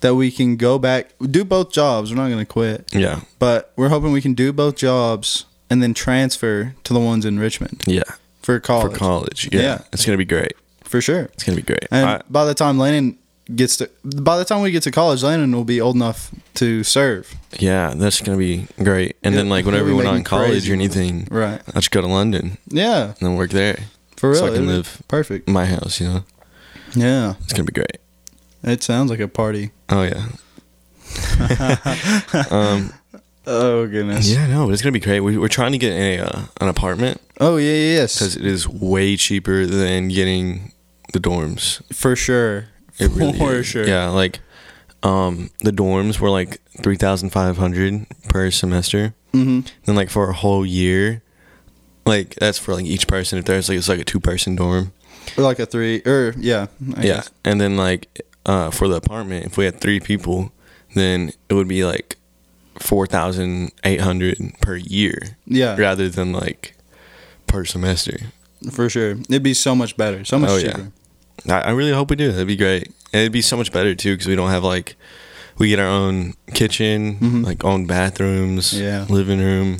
that 0.00 0.14
we 0.14 0.30
can 0.30 0.56
go 0.56 0.78
back, 0.78 1.10
do 1.30 1.44
both 1.44 1.72
jobs. 1.72 2.10
We're 2.10 2.16
not 2.16 2.26
going 2.28 2.38
to 2.38 2.44
quit, 2.44 2.88
Yeah. 2.92 3.20
but 3.38 3.72
we're 3.76 3.88
hoping 3.88 4.12
we 4.12 4.20
can 4.20 4.34
do 4.34 4.52
both 4.52 4.76
jobs 4.76 5.46
and 5.70 5.82
then 5.82 5.94
transfer 5.94 6.74
to 6.84 6.92
the 6.92 7.00
ones 7.00 7.24
in 7.24 7.38
Richmond 7.38 7.82
Yeah. 7.86 8.02
for 8.42 8.58
college. 8.60 8.92
For 8.92 8.98
college. 8.98 9.48
Yeah. 9.52 9.60
Yeah. 9.60 9.78
It's 9.92 10.04
gonna 10.04 10.18
be 10.18 10.24
great. 10.24 10.52
For 10.84 11.00
sure. 11.00 11.22
It's 11.34 11.44
gonna 11.44 11.56
be 11.56 11.62
great. 11.62 11.86
And 11.90 12.08
I- 12.08 12.22
by 12.30 12.44
the 12.44 12.54
time 12.54 12.78
Landon 12.78 13.18
gets 13.54 13.76
to, 13.76 13.88
by 14.04 14.36
the 14.38 14.44
time 14.44 14.60
we 14.62 14.70
get 14.70 14.82
to 14.84 14.90
college, 14.90 15.22
Landon 15.22 15.52
will 15.52 15.64
be 15.64 15.80
old 15.80 15.94
enough 15.96 16.30
to 16.54 16.82
serve. 16.84 17.34
yeah, 17.58 17.94
that's 17.96 18.20
gonna 18.20 18.38
be 18.38 18.66
great. 18.82 19.16
And 19.22 19.34
Yeah, 19.34 19.40
then 19.42 19.48
like 19.48 19.64
whenever 19.66 19.94
we're 19.94 20.02
not 20.04 20.16
in 20.16 20.24
college 20.24 20.50
crazy 20.50 20.70
or 20.70 20.74
anything, 20.74 21.26
Right. 21.30 21.60
I 21.68 21.72
just 21.80 21.90
go 21.90 22.00
to 22.00 22.06
London 22.08 22.58
Yeah. 22.68 23.04
and 23.06 23.14
then 23.20 23.34
work 23.36 23.50
there. 23.50 23.78
For 24.16 24.30
real. 24.30 24.38
So 24.40 24.46
I 24.46 24.50
can 24.50 24.66
live- 24.66 25.02
Perfect. 25.08 25.48
my 25.48 25.66
house, 25.66 26.00
you 26.00 26.06
know. 26.08 26.24
Yeah. 26.94 27.34
It's 27.44 27.52
gonna 27.52 27.64
be 27.64 27.72
great. 27.72 27.98
It 28.64 28.82
sounds 28.82 29.10
like 29.10 29.20
a 29.20 29.28
party. 29.28 29.70
Oh 29.90 30.02
yeah. 30.02 30.26
um, 32.50 32.92
Oh 33.46 33.86
goodness. 33.86 34.28
yeah, 34.32 34.46
no, 34.46 34.70
it's 34.70 34.82
gonna 34.82 34.92
be 34.92 35.00
great. 35.00 35.20
We, 35.20 35.38
we're 35.38 35.48
trying 35.48 35.72
to 35.72 35.78
get 35.78 35.92
a 35.92 36.18
uh, 36.18 36.42
an 36.60 36.68
apartment 36.68 37.20
Oh 37.40 37.56
yeah, 37.58 37.72
yeah 37.72 37.92
yes. 38.00 38.14
because 38.18 38.36
it 38.36 38.44
is 38.46 38.66
way 38.68 39.16
cheaper 39.16 39.66
than 39.66 40.08
getting 40.08 40.72
the 41.12 41.20
dorms. 41.20 41.80
For 41.94 42.16
sure. 42.16 42.68
It 42.98 43.10
really 43.12 43.38
For 43.38 43.54
is. 43.56 43.66
sure. 43.66 43.86
Yeah, 43.86 44.08
like 44.08 44.40
um, 45.02 45.50
the 45.60 45.70
dorms 45.70 46.18
were 46.18 46.30
like 46.30 46.60
three 46.82 46.96
thousand 46.96 47.30
five 47.30 47.56
hundred 47.56 48.06
per 48.28 48.50
semester. 48.50 49.14
hmm 49.32 49.60
Then 49.84 49.94
like 49.96 50.10
for 50.10 50.28
a 50.30 50.32
whole 50.32 50.64
year, 50.66 51.22
like 52.04 52.34
that's 52.36 52.58
for 52.58 52.74
like 52.74 52.86
each 52.86 53.06
person. 53.06 53.38
If 53.38 53.44
there's 53.44 53.68
like 53.68 53.78
it's 53.78 53.88
like 53.88 54.00
a 54.00 54.04
two 54.04 54.20
person 54.20 54.56
dorm. 54.56 54.92
Or 55.36 55.42
like 55.44 55.58
a 55.58 55.66
three, 55.66 56.02
or 56.06 56.34
yeah, 56.38 56.66
I 56.96 57.00
yeah, 57.00 57.02
guess. 57.02 57.30
and 57.44 57.60
then 57.60 57.76
like 57.76 58.22
uh, 58.46 58.70
for 58.70 58.88
the 58.88 58.94
apartment, 58.96 59.44
if 59.46 59.56
we 59.58 59.64
had 59.64 59.80
three 59.80 60.00
people, 60.00 60.52
then 60.94 61.32
it 61.48 61.54
would 61.54 61.68
be 61.68 61.84
like 61.84 62.16
four 62.78 63.06
thousand 63.06 63.72
eight 63.84 64.00
hundred 64.00 64.38
per 64.60 64.76
year, 64.76 65.36
yeah, 65.46 65.76
rather 65.76 66.08
than 66.08 66.32
like 66.32 66.76
per 67.46 67.64
semester. 67.64 68.18
for 68.70 68.88
sure. 68.88 69.12
It'd 69.12 69.42
be 69.42 69.54
so 69.54 69.74
much 69.74 69.96
better, 69.96 70.24
so 70.24 70.38
much 70.38 70.50
Oh, 70.50 70.56
yeah. 70.56 70.86
I, 71.48 71.68
I 71.68 71.70
really 71.70 71.92
hope 71.92 72.10
we 72.10 72.16
do. 72.16 72.32
That'd 72.32 72.46
be 72.48 72.56
great. 72.56 72.86
And 73.12 73.20
it'd 73.20 73.32
be 73.32 73.42
so 73.42 73.56
much 73.56 73.72
better 73.72 73.94
too 73.94 74.14
because 74.14 74.26
we 74.26 74.34
don't 74.34 74.50
have 74.50 74.64
like 74.64 74.96
we 75.58 75.68
get 75.68 75.78
our 75.78 75.86
own 75.86 76.34
kitchen, 76.54 77.16
Mhm. 77.18 77.44
like 77.44 77.64
own 77.64 77.86
bathrooms, 77.86 78.72
Yeah. 78.78 79.06
living 79.08 79.38
room. 79.40 79.78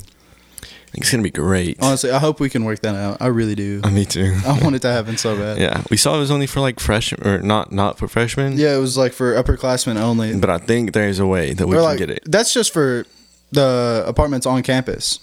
It's 0.97 1.11
gonna 1.11 1.23
be 1.23 1.31
great. 1.31 1.77
Honestly, 1.81 2.11
I 2.11 2.19
hope 2.19 2.41
we 2.41 2.49
can 2.49 2.65
work 2.65 2.81
that 2.81 2.95
out. 2.95 3.19
I 3.21 3.27
really 3.27 3.55
do. 3.55 3.81
Uh, 3.85 3.91
Me 3.91 4.05
too. 4.05 4.37
I 4.47 4.59
want 4.63 4.75
it 4.77 4.83
to 4.83 4.93
happen 4.93 5.17
so 5.17 5.37
bad. 5.37 5.59
Yeah, 5.59 5.83
we 5.91 5.97
saw 5.97 6.17
it 6.17 6.19
was 6.19 6.31
only 6.31 6.47
for 6.47 6.61
like 6.61 6.81
freshmen 6.81 7.27
or 7.27 7.43
not 7.43 7.73
not 7.73 7.99
for 7.99 8.09
freshmen. 8.09 8.57
Yeah, 8.59 8.75
it 8.77 8.81
was 8.81 8.97
like 8.97 9.13
for 9.13 9.35
upperclassmen 9.35 9.97
only. 9.97 10.37
but 10.37 10.51
I 10.51 10.59
think 10.59 10.93
there's 10.93 11.19
a 11.19 11.27
way 11.27 11.53
that 11.53 11.67
we 11.67 11.75
Or 11.77 11.79
can 11.81 11.85
like 11.85 11.99
get 11.99 12.11
it. 12.11 12.23
that's 12.27 12.53
just 12.53 12.73
for 12.73 13.05
the 13.53 14.05
apartments 14.07 14.47
on 14.47 14.63
campus. 14.63 15.21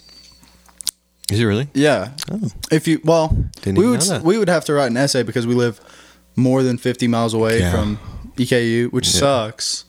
Is 1.32 1.40
it 1.40 1.44
really? 1.44 1.68
Yeah, 1.74 2.10
Oh, 2.30 2.50
if 2.70 2.86
you 2.86 3.00
well, 3.02 3.28
Didn't 3.62 3.78
we 3.78 3.84
even 3.84 3.90
would 3.92 4.00
know 4.00 4.06
that. 4.06 4.22
we 4.22 4.36
would 4.38 4.48
have 4.48 4.64
to 4.66 4.74
write 4.74 4.90
an 4.90 4.96
essay 4.96 5.22
because 5.22 5.46
we 5.46 5.54
live 5.54 5.80
more 6.36 6.62
than 6.62 6.76
fifty 6.78 7.08
miles 7.08 7.32
away 7.34 7.60
Yeah. 7.60 7.70
from 7.70 7.98
EKU, 8.36 8.92
which 8.92 9.06
Yeah. 9.06 9.20
sucks. 9.20 9.84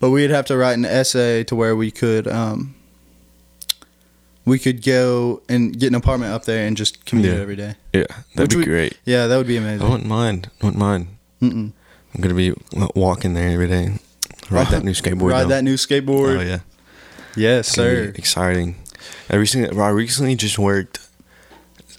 But 0.00 0.10
we'd 0.10 0.30
have 0.30 0.44
to 0.46 0.56
write 0.56 0.74
an 0.78 0.84
essay 0.84 1.42
to 1.44 1.56
where 1.56 1.74
we 1.74 1.90
could 1.90 2.28
um, 2.28 2.76
we 4.48 4.58
could 4.58 4.82
go 4.82 5.42
and 5.48 5.78
get 5.78 5.88
an 5.88 5.94
apartment 5.94 6.32
up 6.32 6.44
there 6.44 6.66
and 6.66 6.76
just 6.76 7.04
commute 7.04 7.34
Yeah. 7.34 7.40
every 7.40 7.56
day. 7.56 7.74
yeah, 7.92 8.04
that'd 8.34 8.36
Which 8.36 8.50
be 8.52 8.56
we- 8.58 8.64
great. 8.64 8.96
Yeah, 9.04 9.26
that 9.26 9.36
would 9.36 9.46
be 9.46 9.56
amazing. 9.56 9.86
I 9.86 9.90
wouldn't 9.90 10.08
mind. 10.08 10.50
I 10.62 10.66
wouldn't 10.66 10.80
mind. 10.80 11.06
Mm-mm. 11.42 11.72
I'm 12.14 12.20
gonna 12.20 12.34
be 12.34 12.52
walking 12.94 13.34
there 13.34 13.48
every 13.50 13.68
day. 13.68 13.98
Ride 14.50 14.68
that 14.68 14.82
new 14.84 14.92
skateboard. 15.02 15.30
Ride 15.30 15.42
now. 15.42 15.48
that 15.48 15.64
new 15.64 15.74
skateboard. 15.74 16.38
Oh 16.38 16.42
yeah, 16.42 16.58
Yes, 17.36 17.68
sir. 17.68 18.12
exciting. 18.16 18.76
I 19.30 19.36
recently 19.36 19.78
I 19.78 19.88
recently 19.90 20.34
just 20.34 20.58
worked 20.58 21.00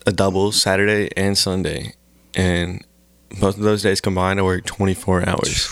a 0.06 0.12
double 0.12 0.52
Saturday 0.52 1.10
and 1.16 1.38
Sunday, 1.38 1.94
and 2.36 2.84
both 3.40 3.58
of 3.58 3.64
those 3.64 3.84
days 3.84 4.02
combined, 4.02 4.40
I 4.40 4.44
worked 4.44 4.66
24 4.68 5.30
hours. 5.30 5.70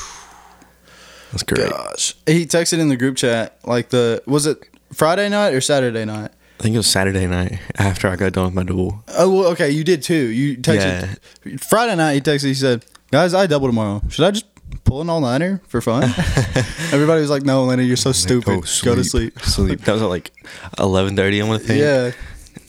That's 1.32 1.44
great. 1.44 1.70
Gosh, 1.72 2.16
he 2.26 2.46
texted 2.46 2.80
in 2.80 2.90
the 2.90 2.96
group 2.96 3.18
chat 3.18 3.58
like 3.66 3.90
the 3.90 4.22
was 4.26 4.46
it 4.46 4.60
Friday 4.94 5.28
night 5.30 5.54
or 5.54 5.62
Saturday 5.62 6.06
night? 6.06 6.32
I 6.60 6.64
think 6.64 6.74
it 6.74 6.80
was 6.80 6.88
Saturday 6.88 7.28
night 7.28 7.60
after 7.78 8.08
I 8.08 8.16
got 8.16 8.34
done 8.34 8.46
with 8.46 8.54
my 8.56 8.64
double. 8.64 9.04
Oh, 9.10 9.32
well, 9.32 9.48
okay, 9.52 9.70
you 9.70 9.84
did 9.84 10.02
too. 10.02 10.16
You 10.16 10.58
texted 10.58 11.60
Friday 11.62 11.96
night. 11.96 12.16
He 12.16 12.22
texted. 12.22 12.46
He 12.46 12.54
said, 12.56 12.84
"Guys, 13.12 13.34
I 13.34 13.46
double 13.46 13.68
tomorrow. 13.68 14.02
Should 14.10 14.26
I 14.26 14.32
just 14.32 14.46
pull 14.84 15.02
an 15.02 15.10
all 15.10 15.22
nighter 15.22 15.62
for 15.68 15.82
fun?" 15.82 16.04
Everybody 16.92 17.22
was 17.22 17.30
like, 17.30 17.44
"No, 17.44 17.66
Lenny, 17.66 17.84
you're 17.84 17.96
so 17.96 18.12
stupid. 18.12 18.50
Oh, 18.50 18.64
Go, 18.84 18.96
to 18.96 19.04
sleep." 19.04 19.40
sleep. 19.40 19.82
That 19.82 19.94
was 19.94 20.02
at 20.02 20.06
like 20.06 20.32
11:30. 20.78 21.44
I 21.44 21.48
want 21.48 21.62
to 21.62 21.68
think. 21.68 21.80
Yeah, 21.80 22.12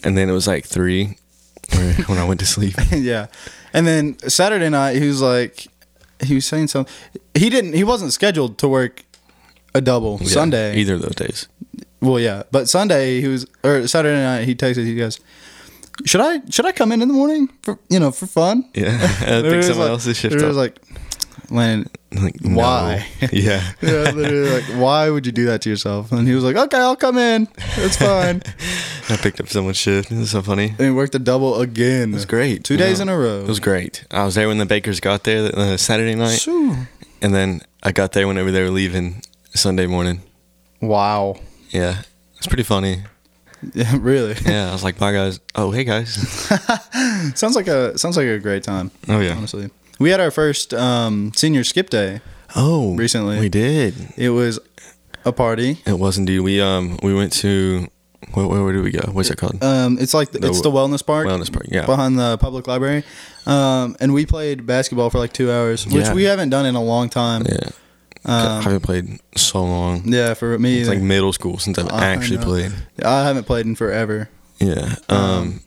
And 0.05 0.19
then 0.19 0.29
it 0.29 0.33
was 0.33 0.47
like 0.47 0.67
three 0.67 1.17
when 2.07 2.19
I 2.19 2.25
went 2.25 2.41
to 2.41 2.47
sleep. 2.47 2.75
yeah. 2.91 3.27
And 3.73 3.87
then 3.87 4.19
Saturday 4.29 4.69
night, 4.69 4.97
he 5.01 5.07
was 5.09 5.23
like, 5.23 5.67
he 6.23 6.35
was 6.35 6.47
saying 6.47 6.69
something. 6.69 6.93
He 7.35 7.49
didn't. 7.49 7.73
He 7.73 7.85
wasn't 7.85 8.13
scheduled 8.13 8.59
to 8.59 8.69
work 8.69 9.05
a 9.75 9.81
double 9.81 10.19
Yeah, 10.21 10.29
Sunday. 10.29 10.77
Either 10.77 10.95
of 10.95 11.03
those 11.03 11.15
days. 11.15 11.49
Well, 12.01 12.21
yeah, 12.21 12.43
but 12.53 12.69
Sunday 12.69 13.21
he 13.21 13.29
was 13.29 13.47
or 13.65 13.87
Saturday 13.89 14.21
night 14.23 14.45
he 14.45 14.55
texted. 14.55 14.85
He 14.87 14.95
goes, 14.95 15.19
"Should 16.05 16.21
I 16.21 16.41
should 16.51 16.67
I 16.67 16.73
come 16.73 16.93
in 16.93 17.03
in 17.03 17.09
the 17.09 17.15
morning 17.15 17.49
for 17.63 17.79
you 17.91 17.99
know 17.99 18.11
for 18.13 18.27
fun?" 18.27 18.69
Yeah. 18.75 18.95
I 19.21 19.43
think 19.43 19.63
someone 19.65 19.87
like- 19.87 19.91
else's 19.91 20.17
shift. 20.17 20.37
It 20.37 20.45
was 20.45 20.57
like, 20.57 20.79
Landon, 21.51 21.91
Like, 22.13 22.41
no. 22.45 22.57
why? 22.57 23.07
Yeah. 23.33 23.63
yeah, 23.81 24.11
literally 24.13 24.51
like, 24.51 24.65
why 24.81 25.09
would 25.11 25.25
you 25.27 25.33
do 25.33 25.47
that 25.47 25.63
to 25.63 25.71
yourself? 25.71 26.13
And 26.13 26.29
he 26.29 26.35
was 26.35 26.45
like, 26.45 26.57
"Okay, 26.57 26.79
I'll 26.79 26.95
come 26.97 27.19
in. 27.19 27.49
It's 27.79 27.97
fine." 27.97 28.43
I 29.11 29.17
picked 29.17 29.41
up 29.41 29.49
someone's 29.49 29.79
shift. 29.79 30.13
It 30.13 30.19
was 30.19 30.31
so 30.31 30.43
funny. 30.43 30.69
and 30.79 30.87
he 30.87 30.91
worked 30.91 31.15
a 31.15 31.19
double 31.19 31.61
again. 31.61 32.11
It 32.11 32.15
was 32.15 32.27
great. 32.27 32.63
Two 32.65 32.77
days 32.77 32.99
Yeah. 32.99 33.03
in 33.05 33.09
a 33.09 33.19
row. 33.19 33.41
It 33.41 33.49
was 33.49 33.59
great. 33.61 34.05
I 34.11 34.25
was 34.25 34.35
there 34.35 34.47
when 34.49 34.59
the 34.59 34.67
bakers 34.67 35.01
got 35.01 35.25
there 35.25 35.51
uh, 35.57 35.77
Saturday 35.79 36.15
night, 36.15 36.39
Shoo. 36.39 36.77
and 37.23 37.35
then 37.35 37.63
I 37.83 37.91
got 37.93 38.13
there 38.13 38.29
whenever 38.29 38.51
they 38.53 38.63
were 38.63 38.71
leaving 38.71 39.23
Sunday 39.55 39.87
morning. 39.87 40.21
Wow. 40.81 41.37
Yeah, 41.71 42.03
it's 42.37 42.47
pretty 42.47 42.63
funny. 42.65 43.03
Yeah, 43.75 43.97
really. 43.99 44.37
Yeah, 44.47 44.69
I 44.69 44.73
was 44.73 44.85
like, 44.85 44.99
"Bye, 45.01 45.11
guys." 45.13 45.41
Oh, 45.57 45.73
hey, 45.73 45.83
guys. 45.83 46.15
sounds 47.35 47.57
like 47.57 47.67
a 47.67 47.99
sounds 47.99 48.17
like 48.17 48.27
a 48.29 48.39
great 48.39 48.63
time. 48.63 48.93
Oh 49.09 49.19
yeah. 49.19 49.35
Honestly, 49.37 49.69
we 49.99 50.11
had 50.11 50.21
our 50.21 50.31
first 50.31 50.73
um, 50.75 51.33
senior 51.35 51.65
skip 51.65 51.91
day. 51.91 52.21
Oh, 52.55 52.95
Recently. 52.95 53.41
we 53.41 53.49
did. 53.49 53.95
It 54.17 54.31
was 54.31 54.61
a 55.25 55.33
party. 55.33 55.79
It 55.87 55.99
was 55.99 56.19
indeed. 56.19 56.39
We 56.41 56.61
um 56.61 56.99
we 57.03 57.13
went 57.15 57.33
to 57.43 57.89
where, 58.33 58.47
where, 58.47 58.63
where 58.63 58.73
did 58.73 58.85
we 58.85 58.93
go? 58.93 59.11
What's 59.11 59.31
it 59.31 59.39
called? 59.39 59.63
Um, 59.63 59.99
it's 59.99 60.15
like 60.15 60.31
the, 60.31 60.39
The 60.39 60.49
it's 60.51 60.61
the 60.63 60.71
wellness 60.71 61.05
park. 61.05 61.27
Wellness 61.27 61.53
park. 61.53 61.67
Yeah. 61.69 61.85
behind 61.85 62.17
the 62.17 62.39
public 62.39 62.69
library. 62.69 63.03
Um, 63.45 63.97
and 64.01 64.15
we 64.15 64.25
played 64.25 64.67
basketball 64.67 65.11
for 65.11 65.19
like 65.19 65.33
two 65.33 65.51
hours, 65.51 65.85
which 65.85 66.05
Yeah. 66.05 66.15
we 66.15 66.25
haven't 66.25 66.51
done 66.51 66.65
in 66.65 66.77
a 66.77 66.83
long 66.83 67.09
time. 67.09 67.45
Yeah. 67.49 67.71
I 68.29 68.57
Um, 68.59 68.63
haven't 68.63 68.81
played 68.83 69.19
so 69.37 69.63
long. 69.65 70.03
yeah, 70.07 70.35
for 70.35 70.59
me, 70.59 70.79
It's 70.81 70.89
either. 70.89 70.99
like 70.99 71.03
middle 71.05 71.33
school 71.33 71.59
since 71.59 71.79
I've 71.79 71.91
I 71.91 72.07
actually 72.07 72.37
know. 72.39 72.45
played. 72.45 72.73
I 73.05 73.25
haven't 73.25 73.45
played 73.45 73.65
in 73.67 73.75
forever. 73.75 74.29
Yeah. 74.61 74.97
Um. 75.09 75.61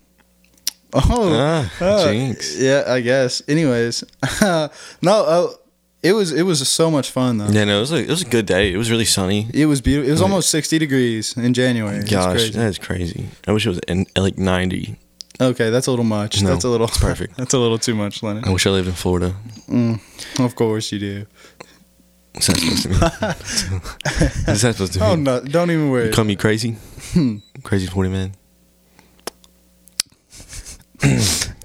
Oh, 0.94 1.32
ah, 1.34 1.72
uh, 1.80 2.04
jinx. 2.12 2.58
yeah, 2.60 2.84
I 2.86 3.00
guess. 3.00 3.42
Anyways, 3.48 4.04
no, 4.42 4.70
uh, 5.24 5.48
it 6.04 6.12
was 6.14 6.34
it 6.34 6.44
was 6.44 6.68
so 6.68 6.92
much 6.92 7.10
fun 7.10 7.38
though. 7.38 7.48
Yeah. 7.48 7.64
No, 7.64 7.78
it 7.78 7.80
was 7.82 7.92
a 7.94 7.96
it 8.04 8.10
was 8.10 8.22
a 8.24 8.26
good 8.26 8.46
day. 8.46 8.74
It 8.74 8.78
was 8.78 8.92
really 8.92 9.06
sunny. 9.06 9.48
It 9.54 9.68
was 9.68 9.80
beautiful. 9.82 10.10
It 10.10 10.12
was 10.12 10.22
Like- 10.22 10.30
almost 10.30 10.50
sixty 10.50 10.78
degrees 10.80 11.36
in 11.38 11.54
January. 11.54 12.04
Gosh, 12.04 12.34
crazy. 12.34 12.52
that 12.52 12.68
is 12.68 12.78
crazy. 12.78 13.30
I 13.48 13.54
wish 13.54 13.66
it 13.66 13.70
was 13.70 13.80
in 13.88 14.06
like 14.18 14.38
ninety. 14.38 14.98
Okay, 15.40 15.70
that's 15.72 15.88
a 15.88 15.92
little 15.92 16.06
much. 16.06 16.42
No, 16.44 16.50
that's 16.50 16.66
a 16.66 16.70
little 16.70 16.88
perfect. 16.88 17.36
That's 17.38 17.54
a 17.56 17.58
little 17.58 17.80
too 17.80 17.96
much, 17.96 18.22
Lennon. 18.22 18.44
I 18.46 18.52
wish 18.52 18.68
I 18.68 18.70
lived 18.70 18.88
in 18.88 18.94
Florida. 18.94 19.34
Mm, 19.68 20.00
of 20.40 20.54
course 20.56 20.92
you 20.92 21.00
do. 21.00 21.26
What's 22.34 22.48
that 22.48 22.58
supposed 22.58 22.84
to 22.84 22.90
mean? 22.90 23.00
What's 24.46 24.62
that 24.62 24.74
supposed 24.74 24.94
to 24.94 25.00
mean? 25.00 25.10
Oh 25.10 25.16
no! 25.16 25.40
Don't 25.42 25.70
even 25.72 25.90
worry. 25.90 26.08
You 26.08 26.12
call 26.14 26.26
me 26.26 26.36
crazy? 26.36 26.78
crazy 27.64 27.88
forty 27.88 28.10
man. 28.10 28.34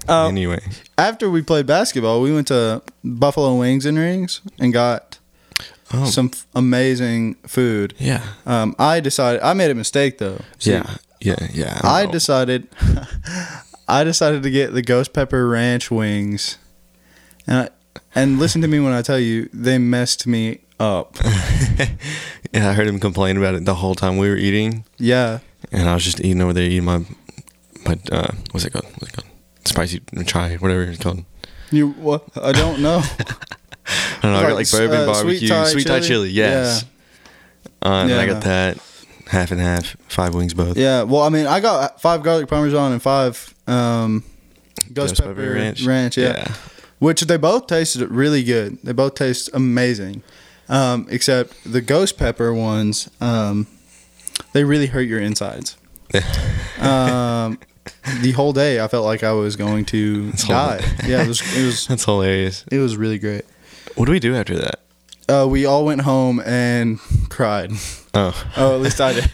Um, 0.09 0.29
anyway, 0.31 0.61
after 0.97 1.29
we 1.29 1.41
played 1.41 1.65
basketball, 1.67 2.21
we 2.21 2.33
went 2.33 2.47
to 2.47 2.81
Buffalo 3.03 3.55
Wings 3.59 3.85
and 3.85 3.97
Rings 3.97 4.39
and 4.57 4.71
got 4.71 5.19
oh 5.93 6.05
some 6.05 6.29
f- 6.33 6.47
amazing 6.55 7.33
food. 7.45 7.93
yeah, 7.97 8.23
Um, 8.45 8.73
I 8.79 9.01
decided 9.01 9.41
I 9.41 9.51
made 9.53 9.69
a 9.69 9.75
mistake 9.75 10.17
though. 10.17 10.39
See, 10.59 10.71
yeah, 10.71 10.95
yeah, 11.19 11.35
yeah. 11.51 11.81
I 11.83 12.05
know. 12.05 12.11
decided 12.13 12.69
I 13.89 14.05
decided 14.05 14.43
to 14.43 14.49
get 14.49 14.71
the 14.73 14.81
ghost 14.81 15.11
pepper 15.11 15.45
ranch 15.45 15.91
wings, 15.91 16.57
and 17.45 17.57
I, 17.57 17.69
and 18.15 18.39
listen 18.39 18.61
to 18.61 18.67
me 18.67 18.79
when 18.79 18.93
I 18.93 19.01
tell 19.01 19.19
you 19.19 19.49
they 19.53 19.77
messed 19.77 20.27
me 20.27 20.59
up. 20.79 21.17
yeah, 22.53 22.69
I 22.69 22.73
heard 22.73 22.87
him 22.87 22.99
complain 22.99 23.37
about 23.37 23.55
it 23.55 23.65
the 23.65 23.75
whole 23.75 23.95
time 23.95 24.17
we 24.17 24.29
were 24.29 24.35
eating, 24.37 24.85
Yeah, 24.97 25.39
and 25.71 25.89
I 25.89 25.93
was 25.93 26.03
just 26.03 26.19
eating 26.19 26.41
over 26.41 26.53
there 26.53 26.63
eating 26.63 26.85
my, 26.85 26.99
my 27.85 27.97
uh, 28.11 28.31
what's 28.51 28.65
it 28.65 28.71
called? 28.73 28.85
What's 28.99 29.13
it 29.13 29.13
called? 29.13 29.27
Spicy 29.65 30.01
chai, 30.25 30.55
whatever 30.57 30.83
it's 30.83 31.01
called. 31.03 31.23
you 31.71 31.89
what? 31.91 32.23
I 32.35 32.51
don't 32.51 32.79
know. 32.81 33.01
I 33.87 34.19
don't 34.21 34.31
know. 34.33 34.39
I 34.39 34.43
got 34.43 34.55
like 34.55 34.69
bourbon 34.71 34.97
uh, 35.01 35.05
barbecue, 35.05 35.37
sweet 35.39 35.49
Thai 35.49 35.65
sweet 35.65 35.87
Thai 35.87 35.99
chili? 35.99 36.07
chili. 36.07 36.29
Yes. 36.31 36.85
Uh, 37.81 37.89
and 37.89 38.09
Yeah, 38.09 38.19
I 38.19 38.25
got 38.25 38.43
that 38.43 38.77
half 39.27 39.51
and 39.51 39.59
half, 39.59 39.95
five 40.07 40.33
wings 40.35 40.53
both. 40.53 40.77
yeah, 40.77 41.03
well, 41.03 41.21
I 41.23 41.29
mean, 41.29 41.45
I 41.47 41.59
got 41.59 42.01
five 42.01 42.23
garlic 42.23 42.47
parmesan 42.49 42.91
and 42.93 43.01
five 43.01 43.53
um, 43.67 44.23
ghost, 44.93 45.17
pepper, 45.21 45.53
ranch. 45.53 46.17
yeah. 46.17 46.53
Which 46.99 47.21
they 47.21 47.37
both 47.37 47.67
tasted 47.67 48.09
really 48.09 48.43
good. 48.43 48.77
They 48.83 48.91
both 48.93 49.15
taste 49.15 49.49
amazing, 49.53 50.23
um, 50.69 51.07
except 51.09 51.53
the 51.71 51.81
ghost 51.81 52.17
pepper 52.17 52.53
ones. 52.53 53.09
Um, 53.21 53.67
they 54.53 54.63
really 54.63 54.87
hurt 54.87 55.07
your 55.07 55.19
insides. 55.19 55.77
um, 56.79 57.59
the 58.21 58.31
whole 58.31 58.53
day, 58.53 58.79
I 58.83 58.87
felt 58.87 59.05
like 59.05 59.23
I 59.23 59.31
was 59.33 59.55
going 59.55 59.85
to 59.85 60.27
That's 60.31 60.47
die. 60.47 60.81
horrible. 60.81 61.09
Yeah, 61.09 61.23
it 61.23 61.27
was. 61.27 61.41
It 61.57 61.65
was. 61.65 61.87
That's 61.89 62.05
hilarious. 62.05 62.65
It 62.71 62.79
was 62.79 62.95
really 62.97 63.19
great. 63.19 63.43
What 63.95 64.05
do 64.05 64.11
we 64.11 64.19
do 64.19 64.35
after 64.35 64.55
that? 64.57 64.79
Uh, 65.29 65.45
we 65.49 65.65
all 65.65 65.83
went 65.83 66.01
home 66.01 66.39
and 66.45 66.99
cried. 67.29 67.71
Oh, 68.13 68.45
Oh, 68.57 68.75
at 68.75 68.81
least 68.81 69.01
I 69.01 69.13
did. 69.13 69.31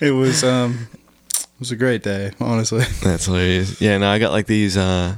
it 0.00 0.10
was. 0.10 0.44
Um, 0.44 0.88
it 1.32 1.46
was 1.60 1.70
a 1.70 1.76
great 1.76 2.02
day, 2.02 2.32
honestly. 2.40 2.84
that's 3.02 3.26
hilarious. 3.26 3.80
Yeah, 3.80 3.98
no, 3.98 4.10
I 4.10 4.18
got 4.18 4.32
like 4.32 4.46
these, 4.46 4.76
uh, 4.76 5.16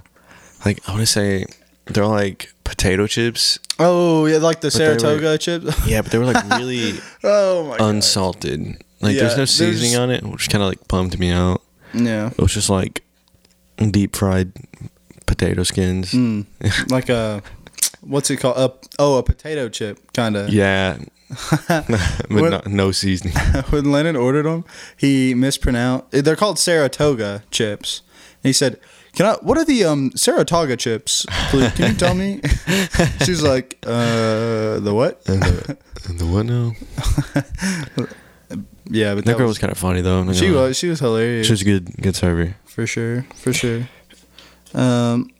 like, 0.64 0.86
I 0.88 0.92
want 0.92 1.00
to 1.02 1.06
say 1.06 1.44
they're 1.86 2.06
like 2.06 2.52
potato 2.64 3.06
chips. 3.06 3.58
Oh 3.78 4.26
yeah, 4.26 4.38
like 4.38 4.60
the 4.60 4.70
they 4.70 4.88
were- 4.88 4.98
Saratoga 4.98 5.38
chips. 5.38 5.86
Yeah, 5.86 6.02
but 6.02 6.12
they 6.12 6.18
were 6.18 6.24
like 6.26 6.44
really 6.58 6.94
oh 7.24 7.68
my 7.68 7.78
god. 7.78 7.90
unsalted. 7.90 8.82
Like, 9.00 9.14
Yeah, 9.16 9.20
there's 9.22 9.32
no 9.32 9.36
there's- 9.36 9.50
seasoning 9.50 9.96
on 9.96 10.10
it, 10.10 10.22
which 10.24 10.48
kind 10.48 10.62
of 10.62 10.68
like 10.68 10.86
bummed 10.88 11.18
me 11.18 11.30
out. 11.30 11.60
Yeah. 11.94 12.28
It 12.30 12.38
was 12.38 12.54
just 12.54 12.70
like 12.70 13.02
deep 13.90 14.14
fried 14.16 14.52
potato 15.26 15.62
skins. 15.64 16.12
Mm, 16.12 16.46
like 16.90 17.08
a 17.08 17.42
what's 18.00 18.30
it 18.30 18.36
called? 18.36 18.56
A, 18.56 18.72
oh, 18.98 19.18
a 19.18 19.22
potato 19.22 19.68
chip 19.68 19.98
kind 20.12 20.36
of. 20.36 20.48
Yeah, 20.50 20.98
but 21.58 21.88
What- 22.30 22.50
no, 22.50 22.60
no 22.66 22.92
seasoning. 22.92 23.34
when 23.70 23.90
Lennon 23.90 24.16
ordered 24.16 24.44
them, 24.44 24.64
he 24.96 25.34
mispronounced. 25.34 26.10
They're 26.12 26.36
called 26.36 26.58
Saratoga 26.58 27.42
chips. 27.50 28.02
And 28.44 28.48
he 28.48 28.52
said, 28.52 28.78
"Can 29.14 29.26
I? 29.26 29.34
What 29.42 29.58
are 29.58 29.64
the 29.64 29.84
um 29.84 30.10
Saratoga 30.16 30.76
chips? 30.76 31.26
Please, 31.50 31.72
can 31.72 31.92
you 31.92 31.96
tell 31.98 32.14
me?" 32.14 32.40
She's 33.24 33.42
like, 33.42 33.78
"Uh, 33.86 34.78
the 34.80 34.92
what?" 34.94 35.22
And 35.28 35.42
the, 35.42 35.76
and 36.08 36.18
the 36.18 36.26
what 36.26 36.46
now? 36.46 36.72
yeah, 38.90 39.14
but 39.14 39.24
That 39.24 39.36
girl 39.38 39.46
was 39.48 39.58
kind 39.58 39.70
of 39.72 39.78
funny 39.78 40.00
though. 40.00 40.32
She 40.32 40.48
gonna 40.48 40.60
was. 40.60 40.76
She 40.78 40.88
was 40.88 41.00
hilarious. 41.00 41.46
She 41.46 41.52
was 41.52 41.62
a 41.62 41.64
good, 41.64 41.96
good 42.00 42.16
server. 42.16 42.54
for 42.64 42.86
sure. 42.86 43.24
For 43.36 43.52
sure. 43.52 43.88
Um. 44.74 45.30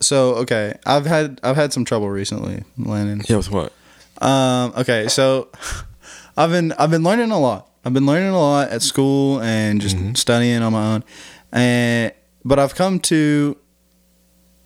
So 0.00 0.34
okay, 0.36 0.78
I've 0.84 1.06
had 1.06 1.38
I've 1.42 1.56
had 1.56 1.72
some 1.72 1.84
trouble 1.84 2.10
recently, 2.10 2.64
Lennon. 2.76 3.22
Yeah, 3.28 3.36
with 3.36 3.50
what? 3.50 3.72
Um, 4.20 4.72
okay, 4.76 5.08
so 5.08 5.48
I've 6.36 6.50
been 6.50 6.72
I've 6.72 6.90
been 6.90 7.02
learning 7.04 7.30
a 7.30 7.38
lot. 7.38 7.68
I've 7.84 7.92
been 7.94 8.06
learning 8.06 8.28
a 8.30 8.38
lot 8.38 8.68
at 8.70 8.82
school 8.82 9.40
and 9.42 9.80
just 9.80 9.96
Mhm. 9.96 10.16
studying 10.16 10.62
on 10.62 10.72
my 10.72 10.94
own. 10.94 11.04
And 11.52 12.12
but 12.44 12.58
I've 12.58 12.74
come 12.74 12.98
to 13.00 13.56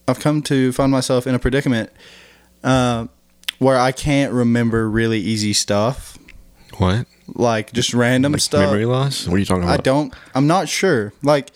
I've 0.09 0.21
come 0.21 0.43
to 0.43 0.73
find 0.73 0.93
myself 0.93 1.27
in 1.27 1.35
a 1.35 1.39
predicament 1.39 1.91
uh, 2.63 3.07
where 3.59 3.79
I 3.79 3.93
can't 3.93 4.33
remember 4.33 4.89
really 4.89 5.19
easy 5.19 5.53
stuff, 5.53 6.17
What? 6.79 7.07
like 7.35 7.73
just 7.73 7.93
random 7.93 8.33
Like 8.33 8.41
stuff. 8.41 8.61
Memory 8.61 8.87
loss? 8.87 9.27
What 9.27 9.35
are 9.35 9.39
you 9.39 9.45
talking 9.45 9.65
about? 9.65 9.81
I 9.81 9.83
don't. 9.83 10.15
I'm 10.35 10.47
not 10.47 10.69
sure. 10.69 11.13
Like 11.23 11.51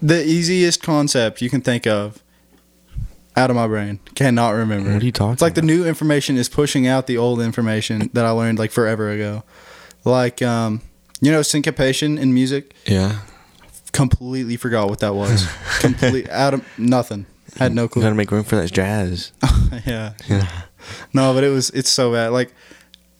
the 0.00 0.24
easiest 0.24 0.82
concept 0.82 1.40
you 1.42 1.50
can 1.50 1.60
think 1.60 1.86
of 1.86 2.22
out 3.36 3.50
of 3.50 3.56
my 3.56 3.66
brain 3.66 3.98
cannot 4.14 4.50
remember. 4.50 4.92
What 4.92 5.02
are 5.02 5.04
you 5.04 5.12
talking? 5.12 5.32
It's 5.34 5.42
like 5.42 5.54
the 5.54 5.62
new 5.62 5.84
information 5.86 6.36
is 6.36 6.48
pushing 6.48 6.86
out 6.86 7.06
the 7.06 7.18
old 7.18 7.40
information 7.40 8.10
that 8.12 8.24
I 8.24 8.30
learned 8.30 8.58
like 8.58 8.70
forever 8.70 9.10
ago. 9.10 9.42
Like 10.04 10.40
um 10.42 10.80
You 11.20 11.32
know, 11.32 11.42
syncopation 11.42 12.16
in 12.18 12.32
music. 12.32 12.74
Yeah. 12.86 13.20
Completely 13.96 14.56
forgot 14.56 14.88
what 14.88 15.00
that 15.00 15.14
was. 15.14 15.48
Complete 15.80 16.28
out 16.30 16.54
of 16.54 16.78
nothing. 16.78 17.26
Had 17.58 17.74
no 17.74 17.88
clue. 17.88 18.02
You 18.02 18.06
gotta 18.06 18.14
make 18.14 18.30
room 18.30 18.44
for 18.44 18.56
that 18.56 18.70
jazz. 18.72 19.32
yeah. 19.86 20.12
Yeah. 20.28 20.48
No, 21.12 21.34
but 21.34 21.42
it 21.42 21.48
was 21.48 21.70
it's 21.70 21.90
so 21.90 22.12
bad. 22.12 22.28
Like, 22.28 22.52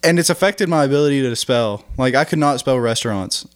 and 0.05 0.19
it's 0.19 0.31
affected 0.31 0.69
my 0.69 0.85
ability 0.85 1.23
to 1.23 1.35
spell. 1.35 1.85
Like, 1.99 2.15
I 2.15 2.25
could 2.25 2.39
not 2.39 2.61
spell 2.61 2.79
restaurants. 2.79 3.47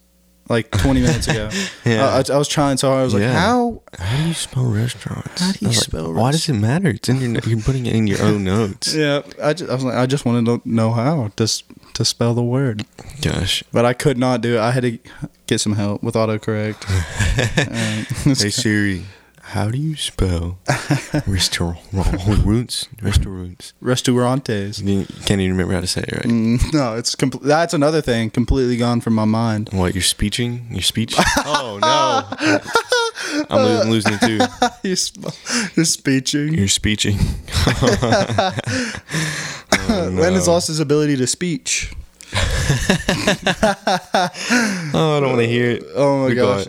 Like 0.48 0.72
20 0.72 1.00
minutes 1.02 1.28
ago. 1.28 1.48
Yeah. 1.84 2.06
I, 2.08 2.18
I, 2.18 2.34
I 2.34 2.38
was 2.38 2.48
trying 2.48 2.76
so 2.76 2.88
hard. 2.88 3.02
I 3.02 3.04
was 3.04 3.14
like, 3.14 3.22
Yeah. 3.22 3.38
how? 3.38 3.82
How 3.96 4.16
do 4.16 4.26
you 4.28 4.34
spell 4.34 4.64
restaurants? 4.64 5.40
How 5.40 5.52
do 5.52 5.58
you 5.60 5.68
was 5.68 5.76
like, 5.76 5.84
spell 5.86 6.12
Why 6.12 6.32
does 6.32 6.48
it 6.48 6.54
matter? 6.54 6.88
It's 6.88 7.08
in 7.08 7.20
your. 7.20 7.40
You're 7.46 7.60
putting 7.60 7.86
it 7.86 7.94
in 7.94 8.08
your 8.08 8.20
own 8.22 8.42
notes. 8.42 8.92
Yeah, 8.92 9.22
I 9.40 9.52
just 9.52 9.70
I 9.70 9.74
was 9.74 9.84
like, 9.84 9.94
I 9.94 10.06
just 10.06 10.24
wanted 10.24 10.46
to 10.46 10.60
know 10.68 10.90
how 10.90 11.30
s- 11.38 11.62
to 12.00 12.04
spell 12.06 12.32
the 12.34 12.42
word, 12.42 12.86
Gosh. 13.20 13.62
but 13.72 13.84
I 13.84 13.92
could 13.92 14.16
not 14.16 14.40
do 14.40 14.56
it. 14.56 14.58
I 14.60 14.70
had 14.70 14.82
to 14.84 14.98
get 15.46 15.60
some 15.60 15.74
help 15.74 16.02
with 16.02 16.14
autocorrect. 16.14 16.80
Um, 17.60 18.34
Hey 18.34 18.50
Siri, 18.50 19.04
how 19.42 19.70
do 19.70 19.78
you 19.78 19.96
spell 19.96 20.58
restaurants? 21.26 22.88
Restaurants. 23.02 23.72
restaurantes. 23.80 24.80
You 24.80 25.06
can't 25.26 25.40
even 25.40 25.52
remember 25.52 25.74
how 25.74 25.80
to 25.80 25.86
say 25.86 26.02
it, 26.02 26.12
right? 26.12 26.24
Mm, 26.24 26.72
no, 26.74 26.96
it's 26.96 27.14
compl- 27.14 27.42
that's 27.42 27.72
another 27.74 28.00
thing 28.00 28.30
completely 28.30 28.76
gone 28.76 29.00
from 29.00 29.14
my 29.14 29.24
mind. 29.26 29.68
What, 29.72 29.94
you're 29.94 30.02
speeching? 30.02 30.66
Your 30.70 30.82
speech? 30.82 31.14
oh, 31.38 31.78
no. 31.80 33.44
I'm, 33.50 33.62
lo- 33.62 33.80
I'm 33.82 33.90
losing 33.90 34.14
it 34.14 34.20
too. 34.20 34.38
you're, 34.82 34.96
sp- 34.96 35.32
you're 35.76 35.84
speeching. 35.86 36.54
You're 36.54 36.68
speeching. 36.68 37.18
Oh, 39.90 40.10
When 40.20 40.34
no. 40.34 40.44
lost 40.44 40.68
his 40.68 40.80
ability 40.80 41.16
to 41.16 41.26
speech? 41.26 41.92
Oh, 44.92 45.16
I 45.16 45.20
don't 45.20 45.30
want 45.30 45.40
to 45.40 45.46
hear 45.48 45.70
it. 45.70 45.84
Oh 45.94 46.20
my 46.22 46.26
We 46.28 46.34
gosh. 46.34 46.66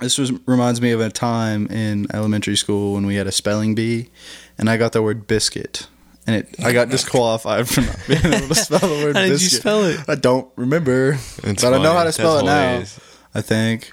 This 0.00 0.18
was 0.18 0.32
reminds 0.46 0.80
me 0.80 0.90
of 0.90 1.00
a 1.00 1.10
time 1.10 1.66
in 1.68 2.06
elementary 2.12 2.56
school 2.56 2.94
when 2.94 3.06
we 3.06 3.14
had 3.14 3.26
a 3.26 3.32
spelling 3.32 3.74
bee, 3.74 4.10
and 4.58 4.68
I 4.68 4.76
got 4.76 4.92
the 4.92 5.00
word 5.02 5.26
biscuit, 5.28 5.86
and 6.26 6.34
it 6.36 6.56
I 6.64 6.72
got 6.72 6.88
disqualified 6.88 7.68
for 7.68 7.82
not 7.82 7.96
being 8.08 8.24
able 8.26 8.48
to 8.48 8.54
spell 8.54 8.80
the 8.80 8.86
word 9.04 9.14
How 9.16 9.22
did 9.22 9.28
you 9.30 9.34
biscuit. 9.36 9.60
spell 9.60 9.84
it? 9.84 10.00
I 10.08 10.16
don't 10.16 10.48
remember, 10.56 11.18
It's 11.44 11.62
but 11.62 11.72
I 11.74 11.80
know 11.82 11.92
how 11.92 12.02
to 12.04 12.12
spell 12.12 12.34
That's 12.34 12.42
it 12.42 12.46
now. 12.46 12.62
hilarious. 12.68 13.00
I 13.34 13.40
think. 13.42 13.92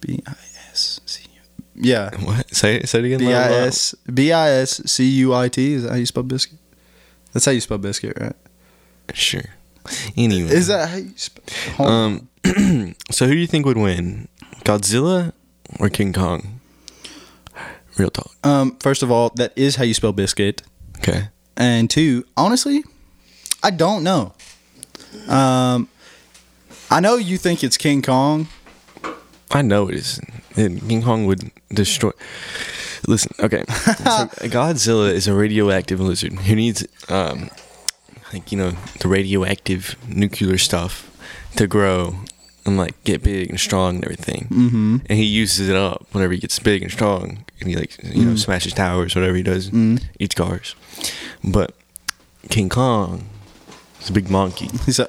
B 0.00 0.22
I 0.26 0.32
S 0.72 1.00
C. 1.04 1.24
Yeah. 1.74 2.10
What? 2.24 2.54
Say 2.54 2.76
it. 2.76 2.88
Say 2.88 3.00
it 3.00 3.04
again. 3.04 3.18
B 3.18 3.34
I. 3.34 3.52
S 3.66 3.94
B 4.12 4.32
I 4.32 4.48
S 4.50 4.80
C 4.90 5.04
U 5.04 5.34
I 5.34 5.48
T. 5.48 5.74
Is 5.74 5.82
that 5.82 5.90
how 5.90 5.96
you 5.96 6.06
spell 6.06 6.22
biscuit? 6.22 6.58
That's 7.36 7.44
how 7.44 7.52
you 7.52 7.60
spell 7.60 7.76
biscuit, 7.76 8.16
right? 8.18 8.34
Sure. 9.12 9.44
Anyway. 10.16 10.48
Is 10.48 10.68
that 10.68 10.88
how 10.88 10.96
you 10.96 11.12
spell? 11.16 11.86
Um. 11.86 12.30
so 13.10 13.26
who 13.26 13.34
do 13.34 13.38
you 13.38 13.46
think 13.46 13.66
would 13.66 13.76
win, 13.76 14.28
Godzilla 14.64 15.34
or 15.78 15.90
King 15.90 16.14
Kong? 16.14 16.60
Real 17.98 18.08
talk. 18.08 18.30
Um, 18.42 18.78
first 18.80 19.02
of 19.02 19.10
all, 19.10 19.32
that 19.34 19.52
is 19.54 19.76
how 19.76 19.84
you 19.84 19.92
spell 19.92 20.14
biscuit. 20.14 20.62
Okay. 20.96 21.28
And 21.58 21.90
two, 21.90 22.24
honestly, 22.38 22.84
I 23.62 23.70
don't 23.70 24.02
know. 24.02 24.32
Um, 25.28 25.90
I 26.90 27.00
know 27.00 27.16
you 27.16 27.36
think 27.36 27.62
it's 27.62 27.76
King 27.76 28.00
Kong. 28.00 28.48
I 29.50 29.60
know 29.60 29.90
it 29.90 29.96
is. 29.96 30.22
It, 30.56 30.88
King 30.88 31.02
Kong 31.02 31.26
would 31.26 31.50
destroy. 31.72 32.10
Listen, 33.06 33.32
okay. 33.40 33.64
so 33.68 34.26
Godzilla 34.48 35.12
is 35.12 35.28
a 35.28 35.34
radioactive 35.34 36.00
lizard 36.00 36.32
who 36.32 36.56
needs, 36.56 36.86
um, 37.08 37.50
like 38.32 38.50
you 38.50 38.58
know, 38.58 38.72
the 39.00 39.08
radioactive 39.08 39.96
nuclear 40.08 40.58
stuff 40.58 41.10
to 41.56 41.66
grow 41.66 42.16
and 42.64 42.76
like 42.76 43.02
get 43.04 43.22
big 43.22 43.48
and 43.50 43.60
strong 43.60 43.96
and 43.96 44.04
everything. 44.04 44.48
Mm-hmm. 44.50 44.96
And 45.08 45.18
he 45.18 45.24
uses 45.24 45.68
it 45.68 45.76
up 45.76 46.06
whenever 46.12 46.32
he 46.32 46.40
gets 46.40 46.58
big 46.58 46.82
and 46.82 46.90
strong, 46.90 47.44
and 47.60 47.68
he 47.70 47.76
like 47.76 47.96
you 48.02 48.24
know 48.24 48.32
Mm. 48.32 48.38
smashes 48.38 48.72
towers, 48.72 49.14
whatever 49.14 49.36
he 49.36 49.42
does, 49.42 49.70
Mm. 49.70 50.02
eats 50.18 50.34
cars. 50.34 50.74
But 51.44 51.74
King 52.48 52.68
Kong 52.68 53.28
is 54.00 54.10
a 54.10 54.12
big 54.12 54.30
monkey. 54.30 54.68
He's 54.86 54.98
a, 54.98 55.06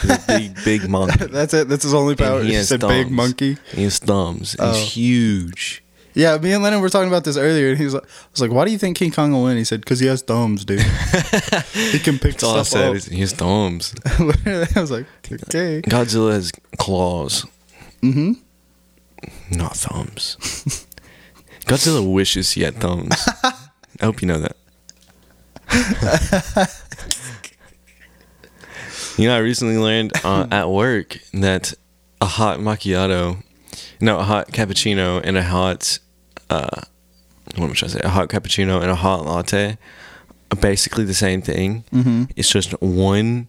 He's 0.00 0.10
a 0.10 0.22
big, 0.26 0.64
big 0.64 0.88
monkey. 0.96 1.26
that's 1.26 1.54
it. 1.54 1.68
That's 1.68 1.82
his 1.84 1.94
only 1.94 2.16
power. 2.16 2.42
he 2.42 2.48
He 2.50 2.54
has 2.54 2.68
said 2.68 2.80
big 2.80 3.10
monkey. 3.10 3.58
He 3.72 3.84
has 3.84 3.98
thumbs. 3.98 4.56
Oh. 4.58 4.72
He's 4.72 4.92
huge. 4.92 5.82
Yeah, 6.14 6.38
me 6.38 6.52
and 6.54 6.62
Lennon 6.64 6.80
were 6.80 6.88
talking 6.88 7.08
about 7.08 7.24
this 7.24 7.36
earlier, 7.36 7.68
and 7.68 7.76
he 7.78 7.84
was 7.84 7.92
like, 7.92 8.04
"I 8.04 8.08
was 8.32 8.40
like, 8.40 8.50
why 8.50 8.64
do 8.64 8.70
you 8.70 8.78
think 8.78 8.96
King 8.96 9.10
Kong 9.10 9.32
will 9.32 9.42
win?" 9.44 9.58
He 9.58 9.64
said, 9.64 9.84
"Cause 9.84 10.00
he 10.00 10.06
has 10.06 10.22
thumbs, 10.22 10.64
dude. 10.64 10.80
he 11.74 11.98
can 11.98 12.18
pick 12.18 12.32
That's 12.38 12.42
all 12.42 12.54
I 12.58 12.62
stuff 12.62 12.66
said. 12.68 12.88
up." 12.88 12.96
Is 12.96 13.04
he 13.04 13.20
has 13.20 13.34
thumbs. 13.34 13.94
Literally, 14.18 14.66
I 14.74 14.80
was 14.80 14.90
like, 14.90 15.04
"Okay." 15.30 15.82
Godzilla 15.82 16.32
has 16.32 16.52
claws, 16.78 17.44
Mm-hmm. 18.02 18.32
not 19.58 19.76
thumbs. 19.76 20.38
Godzilla 21.66 22.10
wishes 22.10 22.52
he 22.52 22.62
had 22.62 22.76
thumbs. 22.76 23.14
I 24.00 24.04
hope 24.06 24.22
you 24.22 24.28
know 24.28 24.40
that. 24.40 24.56
You 29.16 29.28
know, 29.28 29.34
I 29.34 29.38
recently 29.38 29.78
learned 29.78 30.12
uh, 30.24 30.46
at 30.50 30.68
work 30.68 31.18
that 31.32 31.74
a 32.20 32.26
hot 32.26 32.58
macchiato, 32.60 33.42
no, 34.00 34.18
a 34.18 34.22
hot 34.24 34.48
cappuccino 34.48 35.20
and 35.22 35.36
a 35.36 35.42
hot, 35.42 35.98
uh, 36.50 36.68
what 37.54 37.64
am 37.64 37.70
I 37.70 37.74
trying 37.74 37.74
to 37.74 37.88
say? 37.90 38.00
A 38.02 38.08
hot 38.08 38.28
cappuccino 38.28 38.80
and 38.80 38.90
a 38.90 38.94
hot 38.94 39.24
latte 39.24 39.78
are 40.52 40.56
basically 40.60 41.04
the 41.04 41.14
same 41.14 41.42
thing. 41.42 41.84
Mm-hmm. 41.92 42.24
It's 42.36 42.50
just 42.50 42.72
one, 42.82 43.48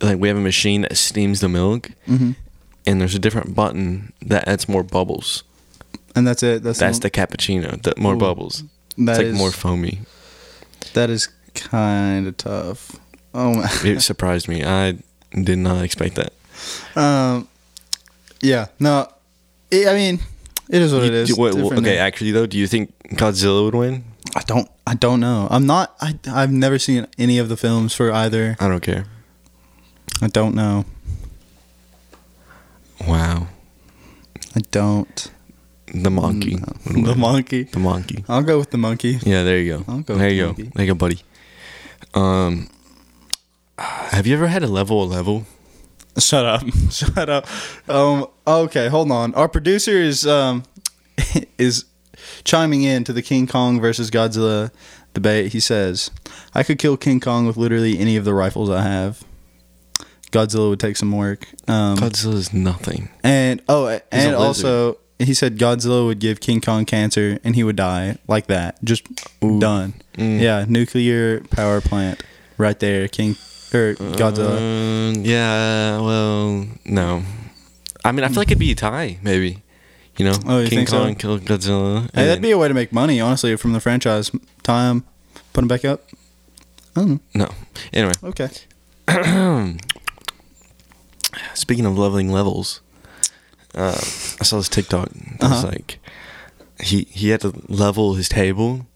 like 0.00 0.18
we 0.18 0.28
have 0.28 0.36
a 0.36 0.40
machine 0.40 0.82
that 0.82 0.96
steams 0.96 1.40
the 1.40 1.48
milk, 1.48 1.90
Mm-hmm. 2.08 2.32
and 2.86 3.00
there's 3.00 3.14
a 3.14 3.18
different 3.20 3.54
button 3.54 4.12
that 4.22 4.46
adds 4.48 4.68
more 4.68 4.82
bubbles. 4.82 5.44
And 6.14 6.26
that's 6.26 6.42
it. 6.42 6.62
That's 6.62 6.78
That's 6.78 6.98
the 6.98 7.10
cappuccino. 7.10 7.80
The 7.82 7.94
more 7.96 8.14
Ooh. 8.14 8.18
bubbles. 8.18 8.64
that 8.98 9.12
it's 9.12 9.18
like 9.18 9.26
is- 9.28 9.38
more 9.38 9.50
foamy. 9.50 10.00
That 10.94 11.08
is 11.08 11.28
kind 11.54 12.26
of 12.26 12.36
tough. 12.36 12.96
Oh 13.34 13.54
my. 13.54 13.68
It 13.84 14.00
surprised 14.02 14.48
me. 14.48 14.64
I 14.64 14.96
did 15.32 15.58
not 15.58 15.82
expect 15.84 16.16
that. 16.16 16.32
Um. 16.96 17.48
Yeah. 18.40 18.66
No. 18.78 19.08
It, 19.70 19.88
I 19.88 19.94
mean, 19.94 20.20
it 20.68 20.82
is 20.82 20.92
what 20.92 21.02
You- 21.02 21.08
it 21.08 21.14
is. 21.14 21.28
do- 21.30 21.36
what- 21.36 21.54
Different 21.54 21.78
okay, 21.86 21.98
actually 21.98 22.30
though, 22.32 22.46
do 22.46 22.58
you 22.58 22.66
think 22.66 22.92
Godzilla 23.14 23.64
would 23.64 23.74
win? 23.74 24.04
I 24.36 24.40
don't. 24.42 24.68
I 24.86 24.94
don't 24.94 25.20
know. 25.20 25.48
I'm 25.50 25.66
not. 25.66 25.94
I. 26.00 26.18
I've 26.28 26.52
never 26.52 26.78
seen 26.78 27.06
any 27.18 27.38
of 27.38 27.48
the 27.48 27.56
films 27.56 27.94
for 27.94 28.10
either. 28.12 28.56
I 28.60 28.68
don't 28.68 28.82
care. 28.82 29.04
I 30.20 30.28
don't 30.28 30.54
know. 30.54 30.84
Wow. 33.06 33.48
I 34.54 34.60
don't. 34.70 35.30
The 35.94 36.10
monkey. 36.10 36.56
No. 36.56 37.02
The 37.02 37.14
monkey. 37.16 37.62
The 37.64 37.78
monkey. 37.78 38.24
I'll 38.28 38.42
go 38.42 38.58
with 38.58 38.70
the 38.70 38.78
monkey. 38.78 39.18
Yeah, 39.22 39.42
there 39.44 39.58
you 39.58 39.78
go. 39.78 39.84
I'll 39.92 40.00
go 40.00 40.14
there 40.16 40.30
you 40.30 40.46
go. 40.46 40.52
There 40.52 40.84
you 40.86 40.92
go, 40.92 40.94
buddy. 40.94 41.18
Um, 42.14 42.68
have 43.82 44.26
you 44.26 44.34
ever 44.34 44.46
had 44.46 44.62
a 44.62 44.68
level 44.68 45.02
of 45.02 45.10
level? 45.10 45.46
Shut 46.18 46.44
up. 46.44 46.62
Shut 46.90 47.28
up. 47.28 47.46
Um. 47.88 48.26
Okay. 48.46 48.88
Hold 48.88 49.10
on. 49.10 49.34
Our 49.34 49.48
producer 49.48 49.92
is 49.92 50.26
um 50.26 50.64
is 51.58 51.84
chiming 52.44 52.82
in 52.82 53.04
to 53.04 53.12
the 53.12 53.22
King 53.22 53.46
Kong 53.46 53.80
versus 53.80 54.10
Godzilla 54.10 54.70
debate. 55.14 55.52
He 55.52 55.60
says, 55.60 56.10
"I 56.54 56.62
could 56.62 56.78
kill 56.78 56.96
King 56.96 57.20
Kong 57.20 57.46
with 57.46 57.56
literally 57.56 57.98
any 57.98 58.16
of 58.16 58.24
the 58.24 58.34
rifles 58.34 58.70
I 58.70 58.82
have." 58.82 59.24
Godzilla 60.30 60.70
would 60.70 60.80
take 60.80 60.96
some 60.96 61.12
work. 61.12 61.46
Um, 61.68 61.96
Godzilla 61.98 62.34
is 62.34 62.54
nothing. 62.54 63.10
And 63.22 63.62
oh, 63.68 63.88
He's 63.88 64.00
and 64.10 64.34
also 64.34 64.98
he 65.18 65.34
said 65.34 65.58
Godzilla 65.58 66.06
would 66.06 66.18
give 66.18 66.40
King 66.40 66.60
Kong 66.60 66.84
cancer 66.84 67.38
and 67.44 67.54
he 67.54 67.62
would 67.62 67.76
die 67.76 68.16
like 68.26 68.46
that, 68.46 68.82
just 68.82 69.04
Ooh. 69.44 69.60
done. 69.60 69.94
Mm. 70.14 70.40
Yeah, 70.40 70.64
nuclear 70.68 71.40
power 71.50 71.80
plant 71.80 72.22
right 72.58 72.78
there, 72.78 73.08
King 73.08 73.36
or 73.74 73.94
Godzilla. 73.94 74.58
Um, 75.16 75.24
yeah, 75.24 76.00
well, 76.00 76.66
no. 76.84 77.22
I 78.04 78.12
mean, 78.12 78.24
I 78.24 78.28
feel 78.28 78.38
like 78.38 78.48
it'd 78.48 78.58
be 78.58 78.72
a 78.72 78.74
tie, 78.74 79.18
maybe. 79.22 79.62
You 80.16 80.26
know, 80.26 80.34
Oh, 80.46 80.58
you 80.60 80.68
King 80.68 80.78
think 80.80 80.88
so? 80.88 80.98
Kong 81.04 81.14
killed 81.14 81.40
Godzilla. 81.42 82.02
hey, 82.14 82.26
that'd 82.26 82.42
be 82.42 82.50
a 82.50 82.58
way 82.58 82.68
to 82.68 82.74
make 82.74 82.92
money, 82.92 83.20
honestly, 83.20 83.56
from 83.56 83.72
the 83.72 83.80
franchise. 83.80 84.30
Time, 84.62 85.04
put 85.52 85.62
him 85.64 85.68
back 85.68 85.84
up. 85.84 86.02
I 86.96 87.00
don't 87.00 87.08
know. 87.34 87.46
no. 87.46 87.48
Anyway, 87.92 88.12
Okay. 88.22 88.48
speaking 91.54 91.86
of 91.86 91.96
leveling 91.96 92.30
levels, 92.30 92.80
uh, 93.74 93.96
I 93.96 94.44
saw 94.44 94.58
this 94.58 94.68
TikTok. 94.68 95.08
It 95.08 95.40
was 95.42 95.50
Uh-huh. 95.64 95.66
like 95.68 95.98
he 96.82 97.06
he 97.10 97.30
had 97.30 97.40
to 97.42 97.52
level 97.68 98.14
his 98.14 98.28
table, 98.28 98.86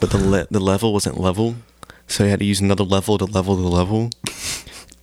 but 0.00 0.10
the 0.10 0.18
le- 0.18 0.46
the 0.50 0.60
level 0.60 0.92
wasn't 0.92 1.20
level, 1.20 1.56
so 2.06 2.24
he 2.24 2.30
had 2.30 2.40
to 2.40 2.44
use 2.44 2.60
another 2.60 2.84
level 2.84 3.18
to 3.18 3.24
level 3.24 3.56
the 3.56 3.68
level, 3.68 4.10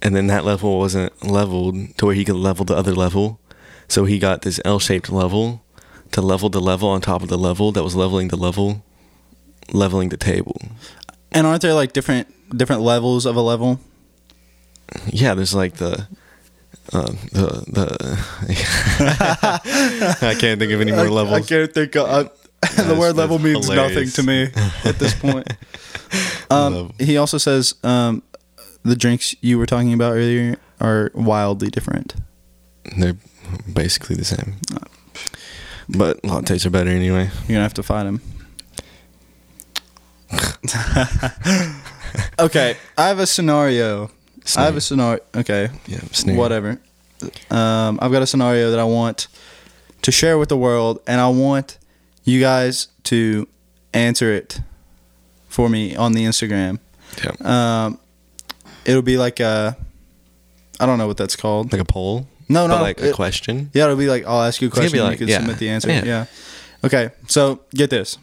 and 0.02 0.16
then 0.16 0.28
that 0.28 0.46
level 0.46 0.80
wasn't 0.80 1.12
leveled 1.24 1.98
to 1.98 2.06
where 2.06 2.16
he 2.16 2.26
could 2.26 2.36
level 2.36 2.66
the 2.66 2.76
other 2.76 2.94
level, 2.94 3.40
so 3.88 4.06
he 4.06 4.20
got 4.20 4.42
this 4.42 4.60
L-shaped 4.66 5.10
level 5.10 5.64
to 6.12 6.22
level 6.22 6.50
the 6.50 6.62
level 6.62 6.90
on 6.90 7.02
top 7.02 7.22
of 7.24 7.30
the 7.30 7.38
level 7.38 7.72
that 7.72 7.84
was 7.84 7.96
leveling 7.96 8.28
the 8.28 8.38
level, 8.38 8.84
leveling 9.72 10.10
the 10.10 10.18
table. 10.18 10.62
And 11.32 11.48
aren't 11.48 11.62
there 11.62 11.74
like 11.74 11.94
different 11.94 12.28
different 12.56 12.82
levels 12.82 13.26
of 13.26 13.36
a 13.36 13.42
level? 13.42 13.80
Yeah, 15.08 15.34
there's 15.34 15.56
like 15.56 15.76
the 15.76 16.08
Um, 16.92 17.18
the 17.32 17.64
the 17.72 17.88
I 20.22 20.36
can't 20.36 20.60
think 20.60 20.74
of 20.74 20.82
any 20.82 20.92
more 20.92 21.06
I, 21.06 21.10
levels. 21.10 21.34
I 21.34 21.42
can't 21.42 21.74
think. 21.74 21.96
Of, 21.96 22.06
I, 22.08 22.30
the 22.88 22.96
word 22.98 23.16
level 23.16 23.40
means 23.40 23.70
nothing 23.70 24.10
to 24.10 24.24
me 24.24 24.44
at 24.86 25.00
this 25.00 25.14
point. 25.16 25.48
Um, 26.52 26.94
he 27.00 27.18
also 27.18 27.40
says 27.40 27.74
um, 27.84 28.22
the 28.84 28.96
drinks 28.96 29.34
you 29.42 29.58
were 29.58 29.66
talking 29.66 29.92
about 29.94 30.12
earlier 30.12 30.58
are 30.80 31.10
wildly 31.16 31.70
different. 31.70 32.14
They're 32.96 33.18
basically 33.72 34.18
the 34.18 34.26
same, 34.26 34.58
but 35.90 36.22
lattes 36.22 36.68
are 36.68 36.70
better 36.70 36.92
anyway. 36.92 37.32
You're 37.48 37.56
gonna 37.56 37.62
have 37.62 37.74
to 37.76 37.82
fight 37.82 38.06
him. 38.06 38.22
okay, 42.40 42.78
I 42.98 43.08
have 43.08 43.20
a 43.20 43.26
scenario. 43.26 44.12
I 44.56 44.66
have 44.66 44.78
a 44.78 44.82
scenario. 44.82 45.20
Okay, 45.36 45.70
yeah, 45.88 46.02
whatever. 46.36 46.80
Um, 47.50 47.98
I've 48.02 48.12
got 48.12 48.22
a 48.22 48.28
scenario 48.28 48.70
that 48.72 48.80
I 48.80 48.84
want 48.84 49.28
to 50.02 50.12
share 50.12 50.38
with 50.38 50.50
the 50.50 50.58
world, 50.58 51.00
and 51.08 51.22
I 51.22 51.30
want 51.30 51.78
you 52.24 52.40
guys 52.40 52.88
to 53.04 53.48
answer 53.94 54.32
it 54.32 54.62
for 55.48 55.70
me 55.70 55.96
on 55.96 56.14
the 56.14 56.26
Instagram. 56.26 56.80
Yeah. 57.24 57.32
Um, 57.86 58.00
it'll 58.86 59.02
be 59.02 59.18
like 59.18 59.40
a, 59.40 59.78
I 60.80 60.86
don't 60.86 60.98
know 60.98 61.08
what 61.08 61.18
that's 61.18 61.36
called. 61.36 61.72
Like 61.72 61.82
a 61.82 61.86
poll. 61.86 62.28
No, 62.50 62.68
no, 62.68 62.82
like 62.82 63.02
a 63.02 63.14
question. 63.14 63.72
Yeah, 63.74 63.86
it'll 63.86 63.96
be 63.96 64.08
like 64.08 64.26
I'll 64.26 64.42
ask 64.42 64.62
you 64.62 64.68
a 64.68 64.72
question. 64.72 65.00
like- 65.00 65.14
you 65.14 65.26
can 65.26 65.28
yeah. 65.28 65.40
submit 65.40 65.58
the 65.58 65.70
answer. 65.70 65.90
Yeah. 65.90 66.06
Yeah. 66.06 66.26
Okay, 66.84 67.12
so 67.28 67.62
get 67.74 67.90
this. 67.90 68.18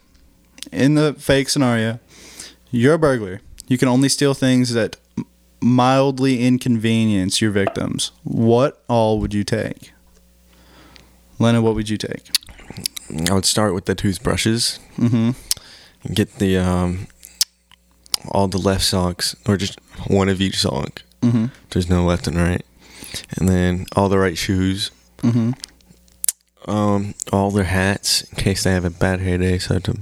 In 0.71 0.93
the 0.93 1.13
fake 1.13 1.49
scenario, 1.49 1.99
you're 2.69 2.93
a 2.93 2.99
burglar. 2.99 3.41
You 3.67 3.77
can 3.79 3.87
only 3.87 4.09
steal 4.09 4.35
things 4.35 4.73
that 4.73 4.97
mildly 5.61 6.45
inconvenience 6.45 7.41
your 7.41 7.51
victims. 7.51 8.11
What 8.23 8.83
all 8.87 9.19
would 9.19 9.33
you 9.33 9.43
take? 9.43 9.93
Lena, 11.39 11.61
what 11.61 11.73
would 11.73 11.89
you 11.89 11.97
take? 11.97 12.29
I 13.29 13.33
would 13.33 13.45
start 13.45 13.73
with 13.73 13.85
the 13.85 13.95
toothbrushes. 13.95 14.79
Mm-hmm. 14.97 15.31
Get 16.13 16.35
the 16.35 16.57
um, 16.57 17.07
all 18.29 18.47
the 18.47 18.57
left 18.57 18.83
socks, 18.83 19.35
or 19.47 19.57
just 19.57 19.79
one 20.07 20.29
of 20.29 20.41
each 20.41 20.57
sock. 20.59 21.03
Mm-hmm. 21.21 21.45
There's 21.69 21.89
no 21.89 22.03
left 22.05 22.27
and 22.27 22.37
right, 22.37 22.65
and 23.37 23.47
then 23.49 23.85
all 23.95 24.09
the 24.09 24.17
right 24.19 24.37
shoes. 24.37 24.91
Mm-hmm. 25.19 25.51
Um, 26.69 27.15
all 27.31 27.49
their 27.51 27.63
hats 27.65 28.21
in 28.23 28.37
case 28.37 28.63
they 28.63 28.71
have 28.71 28.85
a 28.85 28.89
bad 28.91 29.19
hair 29.19 29.37
day, 29.37 29.57
so 29.57 29.79
to 29.79 29.97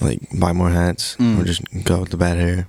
like 0.00 0.20
buy 0.38 0.52
more 0.52 0.70
hats 0.70 1.16
Mm. 1.16 1.40
or 1.40 1.44
just 1.44 1.62
go 1.84 2.00
with 2.00 2.10
the 2.10 2.16
bad 2.16 2.36
hair. 2.38 2.68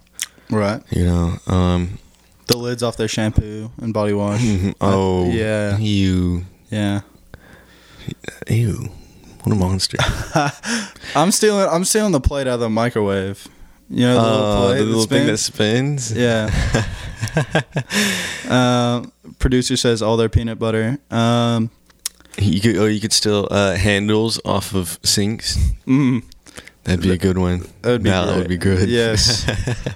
Right. 0.50 0.82
You 0.92 1.06
know. 1.06 1.38
Um. 1.48 2.00
The 2.48 2.58
lids 2.58 2.82
off 2.82 2.98
their 2.98 3.08
shampoo 3.08 3.70
and 3.78 3.94
body 3.94 4.14
wash. 4.14 4.42
oh. 4.82 5.30
yeah. 5.30 5.78
You. 5.78 6.46
Yeah. 6.72 7.02
Ew. 8.50 8.90
What 9.43 9.54
a 9.54 9.56
monster. 9.56 9.97
I'm 11.15 11.32
stealing. 11.32 11.67
I'm 11.69 11.86
stealing 11.86 12.12
the 12.12 12.19
plate 12.19 12.47
out 12.47 12.56
of 12.56 12.60
the 12.60 12.69
microwave. 12.69 13.47
You 13.89 14.02
know 14.06 14.13
the 14.15 14.21
little 14.21 14.45
Uh, 14.45 14.65
plate, 14.67 14.78
the 14.80 14.84
little 14.86 15.06
thing 15.06 15.28
that 15.28 15.38
spins? 15.38 16.12
Yeah. 16.12 16.49
um, 18.49 19.12
producer 19.39 19.75
says 19.78 20.02
all 20.02 20.17
their 20.17 20.30
peanut 20.30 20.60
butter. 20.60 20.97
Um, 21.12 21.71
You 22.38 22.62
could, 22.62 22.78
or 22.78 22.89
you 22.89 22.99
could 23.02 23.13
still 23.13 23.47
uh, 23.52 23.75
handles 23.75 24.39
off 24.45 24.73
of 24.75 24.99
sinks. 25.04 25.58
mm, 25.88 26.23
That'd 26.84 27.02
be 27.02 27.12
a 27.12 27.17
good 27.17 27.38
one. 27.38 27.65
that 27.82 27.91
would 27.91 28.04
be 28.04 28.10
That 28.10 28.36
would 28.38 28.47
be 28.47 28.58
good. 28.58 28.88
Yes. 28.89 29.45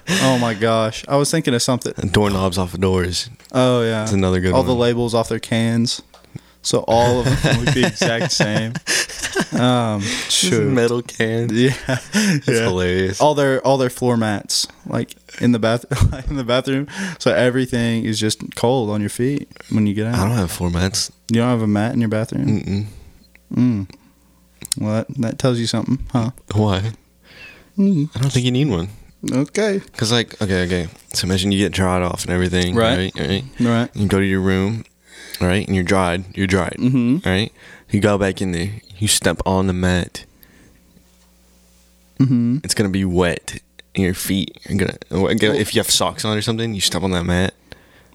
oh 0.22 0.38
my 0.38 0.54
gosh, 0.54 1.04
I 1.08 1.16
was 1.16 1.30
thinking 1.30 1.54
of 1.54 1.62
something. 1.62 1.92
Doorknobs 2.10 2.58
off 2.58 2.74
of 2.74 2.80
doors. 2.80 3.30
Oh 3.52 3.82
yeah, 3.82 4.00
That's 4.00 4.12
another 4.12 4.40
good 4.40 4.52
one. 4.52 4.56
all 4.56 4.62
one. 4.66 4.68
the 4.68 4.74
labels 4.80 5.14
off 5.14 5.28
their 5.28 5.38
cans, 5.40 6.02
so 6.64 6.84
all 6.88 7.20
of 7.20 7.24
them 7.42 7.64
look 7.64 7.74
the 7.74 7.86
exact 7.86 8.32
same. 8.42 8.72
Um, 9.52 10.00
shoot. 10.00 10.68
metal 10.72 11.02
cans. 11.02 11.52
Yeah, 11.52 11.74
That's 11.86 12.48
yeah. 12.48 12.64
hilarious. 12.64 13.20
All 13.20 13.34
their 13.34 13.64
all 13.66 13.78
their 13.78 13.90
floor 13.90 14.16
mats, 14.16 14.66
like 14.86 15.14
in 15.40 15.52
the 15.52 15.58
bath 15.58 15.84
in 16.30 16.36
the 16.36 16.44
bathroom, 16.44 16.88
so 17.18 17.32
everything 17.32 18.04
is 18.04 18.18
just 18.18 18.54
cold 18.56 18.90
on 18.90 19.00
your 19.00 19.10
feet 19.10 19.48
when 19.70 19.86
you 19.86 19.94
get 19.94 20.06
out. 20.08 20.14
I 20.16 20.26
don't 20.28 20.36
have 20.36 20.50
floor 20.50 20.70
mats. 20.70 21.12
You 21.30 21.40
don't 21.40 21.48
have 21.50 21.62
a 21.62 21.66
mat 21.68 21.94
in 21.94 22.00
your 22.00 22.08
bathroom? 22.08 22.46
Mm-mm. 22.46 22.86
Mm. 23.54 23.94
Well, 24.80 24.94
that, 24.94 25.06
that 25.18 25.38
tells 25.38 25.58
you 25.60 25.66
something, 25.66 25.98
huh? 26.10 26.30
Why? 26.54 26.92
Mm. 27.78 28.08
I 28.16 28.20
don't 28.20 28.30
think 28.32 28.44
you 28.44 28.50
need 28.52 28.68
one. 28.68 28.88
Okay. 29.32 29.80
Cause 29.96 30.12
like, 30.12 30.40
okay, 30.42 30.64
okay. 30.66 30.88
So 31.14 31.26
imagine 31.26 31.50
you 31.52 31.58
get 31.58 31.72
dried 31.72 32.02
off 32.02 32.24
and 32.24 32.32
everything. 32.32 32.74
Right. 32.74 33.12
Right. 33.16 33.28
Right. 33.28 33.44
Right. 33.60 33.96
You 33.96 34.06
go 34.06 34.18
to 34.18 34.24
your 34.26 34.40
room. 34.40 34.84
Right. 35.40 35.66
And 35.66 35.74
you're 35.74 35.84
dried. 35.84 36.36
You're 36.36 36.46
dried. 36.46 36.76
Mm-hmm. 36.78 37.28
Right. 37.28 37.52
You 37.90 38.00
go 38.00 38.18
back 38.18 38.40
in 38.42 38.52
there. 38.52 38.70
You 38.98 39.08
step 39.08 39.38
on 39.46 39.66
the 39.66 39.72
mat. 39.72 40.24
Mm-hmm. 42.18 42.58
It's 42.64 42.74
gonna 42.74 42.88
be 42.90 43.04
wet. 43.04 43.60
And 43.94 44.04
your 44.04 44.14
feet 44.14 44.58
are 44.68 44.74
gonna. 44.74 44.96
If 45.10 45.74
you 45.74 45.80
have 45.80 45.90
socks 45.90 46.24
on 46.24 46.36
or 46.36 46.42
something, 46.42 46.74
you 46.74 46.80
step 46.80 47.02
on 47.02 47.10
that 47.12 47.24
mat. 47.24 47.54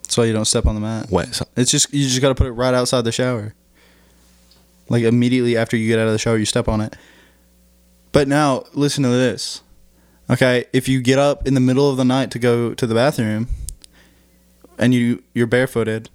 So 0.07 0.23
you 0.23 0.33
don't 0.33 0.45
step 0.45 0.65
on 0.65 0.75
the 0.75 0.81
mat. 0.81 1.09
Wet. 1.12 1.35
So- 1.35 1.45
It's 1.55 1.71
just 1.71 1.93
you 1.93 2.07
just 2.07 2.21
got 2.21 2.29
to 2.29 2.35
put 2.35 2.47
it 2.47 2.51
right 2.51 2.73
outside 2.73 3.03
the 3.03 3.12
shower. 3.12 3.53
Like 4.89 5.03
immediately 5.03 5.55
after 5.55 5.77
you 5.77 5.88
get 5.88 5.99
out 5.99 6.07
of 6.07 6.13
the 6.13 6.17
shower, 6.17 6.38
you 6.38 6.45
step 6.45 6.67
on 6.67 6.81
it. 6.81 6.95
But 8.12 8.27
now 8.27 8.63
listen 8.73 9.03
to 9.03 9.09
this. 9.09 9.62
Okay, 10.29 10.65
if 10.73 10.88
you 10.88 11.01
get 11.01 11.19
up 11.19 11.47
in 11.47 11.53
the 11.53 11.59
middle 11.59 11.89
of 11.89 11.97
the 11.97 12.05
night 12.05 12.31
to 12.31 12.39
go 12.39 12.73
to 12.73 12.88
the 12.88 12.95
bathroom, 12.95 13.47
and 14.77 14.93
you 14.93 15.23
you're 15.33 15.47
barefooted, 15.47 16.09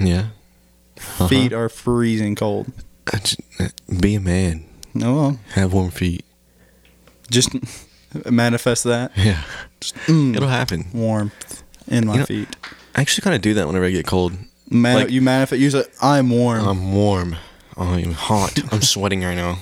Yeah. 0.00 0.26
Uh-huh. 0.98 1.28
feet 1.28 1.52
are 1.52 1.68
freezing 1.68 2.34
cold. 2.34 2.66
Just- 3.22 3.40
Be 4.00 4.14
a 4.16 4.20
man. 4.20 4.64
No, 4.94 5.38
Have 5.52 5.72
warm 5.72 5.90
feet. 5.90 6.24
just 7.30 7.50
manifest 8.30 8.84
that 8.84 9.12
Yeah. 9.16 9.42
Mm. 10.06 10.36
It'll 10.36 10.48
happen. 10.48 10.86
warmth 10.92 11.62
in 11.88 12.06
my 12.06 12.14
You 12.14 12.18
know- 12.20 12.26
feet. 12.26 12.48
I 12.94 13.00
actually 13.02 13.22
kind 13.22 13.36
of 13.36 13.42
do 13.42 13.52
that 13.54 13.66
whenever 13.66 13.84
I 13.84 13.90
get 13.90 14.06
cold. 14.06 14.32
Man, 14.70 14.96
like- 14.96 15.10
you 15.10 15.20
manifest. 15.22 15.60
You 15.60 15.70
say, 15.70 15.84
"I'm 16.00 16.30
warm." 16.30 16.66
I'm 16.66 16.92
warm. 16.94 17.36
I'm 17.76 18.12
hot. 18.12 18.58
I'm 18.72 18.80
sweating 18.82 19.22
right 19.22 19.34
now. 19.36 19.58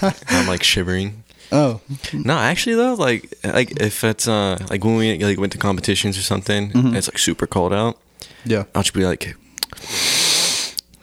I'm 0.28 0.46
like 0.46 0.62
shivering. 0.62 1.24
oh, 1.50 1.80
No, 2.12 2.34
actually 2.38 2.76
though, 2.76 2.94
like 2.94 3.32
like 3.42 3.72
if 3.80 4.04
it's 4.04 4.28
uh 4.28 4.58
like 4.70 4.84
when 4.84 4.96
we 4.96 5.18
like 5.24 5.38
went 5.40 5.52
to 5.52 5.58
competitions 5.58 6.16
or 6.16 6.22
something, 6.22 6.70
Mhm. 6.70 6.84
and 6.86 6.96
it's 6.96 7.08
like 7.08 7.18
super 7.18 7.46
cold 7.48 7.72
out. 7.72 7.98
yeah. 8.44 8.64
I'll 8.74 8.82
just 8.82 8.94
be 8.94 9.04
like, 9.04 9.34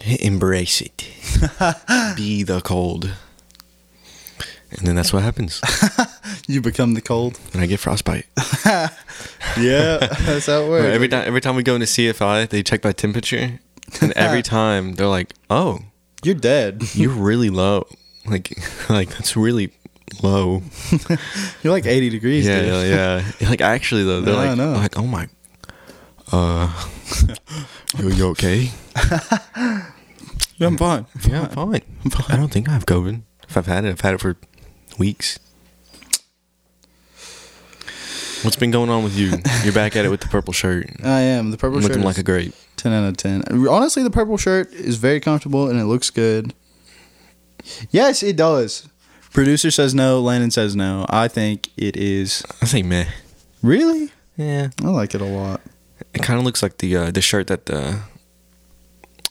embrace 0.06 0.82
it, 0.82 0.98
be 2.16 2.44
the 2.44 2.62
cold, 2.64 3.12
and 4.72 4.88
then 4.88 4.96
that's 4.96 5.12
what 5.14 5.24
happens. 5.24 5.62
You 6.48 6.62
become 6.62 6.94
the 6.94 7.02
cold. 7.02 7.40
And 7.54 7.62
I 7.62 7.66
get 7.66 7.80
frostbite. 7.80 8.26
Yeah, 9.58 9.98
that's 9.98 10.46
how 10.48 10.62
it 10.64 10.70
works. 10.70 10.86
every 10.94 11.08
time 11.08 11.24
every 11.26 11.40
time 11.42 11.56
we 11.56 11.64
go 11.64 11.76
into 11.76 11.88
CFI, 11.88 12.50
they 12.50 12.62
check 12.62 12.84
my 12.84 12.92
temperature, 12.92 13.60
and 14.02 14.12
every 14.14 14.42
time 14.44 14.94
they're 14.94 15.08
like, 15.08 15.34
"Oh, 15.50 15.80
You're 16.24 16.36
dead. 16.36 16.84
you're 16.94 17.14
really 17.14 17.50
low. 17.50 17.88
Like 18.26 18.58
like 18.90 19.10
that's 19.10 19.36
really 19.38 19.72
low." 20.22 20.62
You're 21.64 21.72
like 21.74 21.86
80 21.86 22.10
degrees. 22.10 22.46
yeah, 22.46 22.60
dude. 22.62 22.90
yeah, 22.90 23.24
yeah. 23.40 23.50
Like 23.50 23.62
actually 23.62 24.04
though, 24.04 24.22
they're 24.22 24.36
I 24.36 24.50
like, 24.50 24.58
know. 24.58 24.74
like, 24.74 24.98
oh 25.00 25.08
my, 25.08 25.30
uh, 26.32 26.68
you, 27.98 28.10
you 28.10 28.28
okay? 28.30 28.72
Yeah, 30.58 30.68
I'm 30.68 30.78
fine. 30.78 31.06
Yeah, 31.28 31.50
I'm 31.50 31.50
fine. 31.50 31.82
I 32.30 32.38
don't 32.38 32.50
think 32.52 32.70
I 32.70 32.72
have 32.72 32.86
COVID. 32.86 33.22
If 33.50 33.58
I've 33.58 33.66
had 33.66 33.84
it, 33.84 33.90
I've 33.90 34.00
had 34.02 34.14
it 34.14 34.22
for 34.22 34.38
weeks. 34.98 35.38
What's 38.42 38.56
been 38.56 38.72
going 38.72 38.90
on 38.90 39.04
with 39.04 39.18
you? 39.18 39.34
You're 39.64 39.74
back 39.74 39.98
at 39.98 40.06
it 40.06 40.10
with 40.10 40.22
the 40.22 40.28
purple 40.28 40.54
shirt. 40.54 40.90
I 41.04 41.20
am. 41.22 41.52
The 41.52 41.58
purple 41.58 41.82
shirt 41.82 41.90
Looking 41.90 42.04
like 42.04 42.14
is 42.14 42.20
a 42.20 42.24
grape. 42.24 42.54
10 42.78 42.94
out 42.94 43.04
of 43.06 43.18
10. 43.18 43.68
Honestly, 43.68 44.02
the 44.04 44.10
purple 44.10 44.38
shirt 44.38 44.72
is 44.72 44.96
very 44.96 45.20
comfortable 45.20 45.70
and 45.70 45.78
it 45.78 45.86
looks 45.86 46.10
good. 46.10 46.54
Yes, 47.90 48.24
it 48.24 48.38
does. 48.38 48.88
Producer 49.34 49.72
says 49.72 49.94
no. 49.94 50.22
Landon 50.22 50.52
says 50.52 50.74
no. 50.74 51.06
I 51.10 51.28
think 51.28 51.70
it 51.76 51.98
is. 51.98 52.46
I 52.62 52.66
say 52.66 52.82
meh. 52.82 53.08
Really? 53.62 54.12
Yeah. 54.38 54.70
I 54.82 54.88
like 54.88 55.16
it 55.16 55.22
a 55.22 55.26
lot. 55.26 55.60
It 56.16 56.24
kind 56.24 56.40
of 56.40 56.46
looks 56.46 56.64
like 56.64 56.78
the 56.80 56.96
uh, 56.96 57.12
the 57.12 57.22
shirt 57.22 57.48
that 57.48 57.66
the 57.68 58.00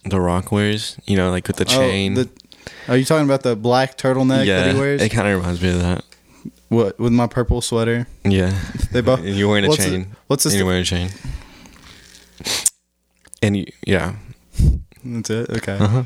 the 0.05 0.20
Rock 0.20 0.53
wears. 0.53 0.97
You 1.07 1.16
know, 1.16 1.31
like 1.31 1.47
with 1.49 1.57
the 1.57 1.64
Oh, 1.64 1.79
chain. 1.79 2.14
the- 2.14 2.29
are 2.88 2.97
you 2.97 3.05
talking 3.05 3.25
about 3.27 3.42
the 3.42 3.57
black 3.57 3.97
turtleneck 3.99 4.47
yeah, 4.47 4.64
that 4.64 4.75
he 4.75 4.81
wears? 4.81 5.03
it 5.03 5.09
kind 5.11 5.29
of 5.29 5.37
reminds 5.38 5.61
me 5.62 5.70
of 5.70 5.81
that. 5.81 6.05
what 6.68 6.99
with 6.99 7.12
my 7.12 7.27
purple 7.27 7.61
sweater? 7.61 8.07
Yeah. 8.25 8.59
They 8.92 9.01
both. 9.01 9.20
And 9.20 9.35
you're 9.35 9.49
wearing 9.49 9.64
a 9.64 9.68
what's 9.68 9.85
chain. 9.85 10.03
The, 10.03 10.16
what's 10.29 10.44
this? 10.44 10.53
and 10.53 10.59
you're 10.59 10.66
wearing 10.66 10.83
a 10.83 10.85
chain. 10.85 11.11
And 13.42 13.57
you, 13.57 13.66
yeah, 13.87 14.14
That's 15.05 15.31
it. 15.31 15.51
Okay. 15.51 15.77
Uh 15.77 15.87
huh. 15.88 16.03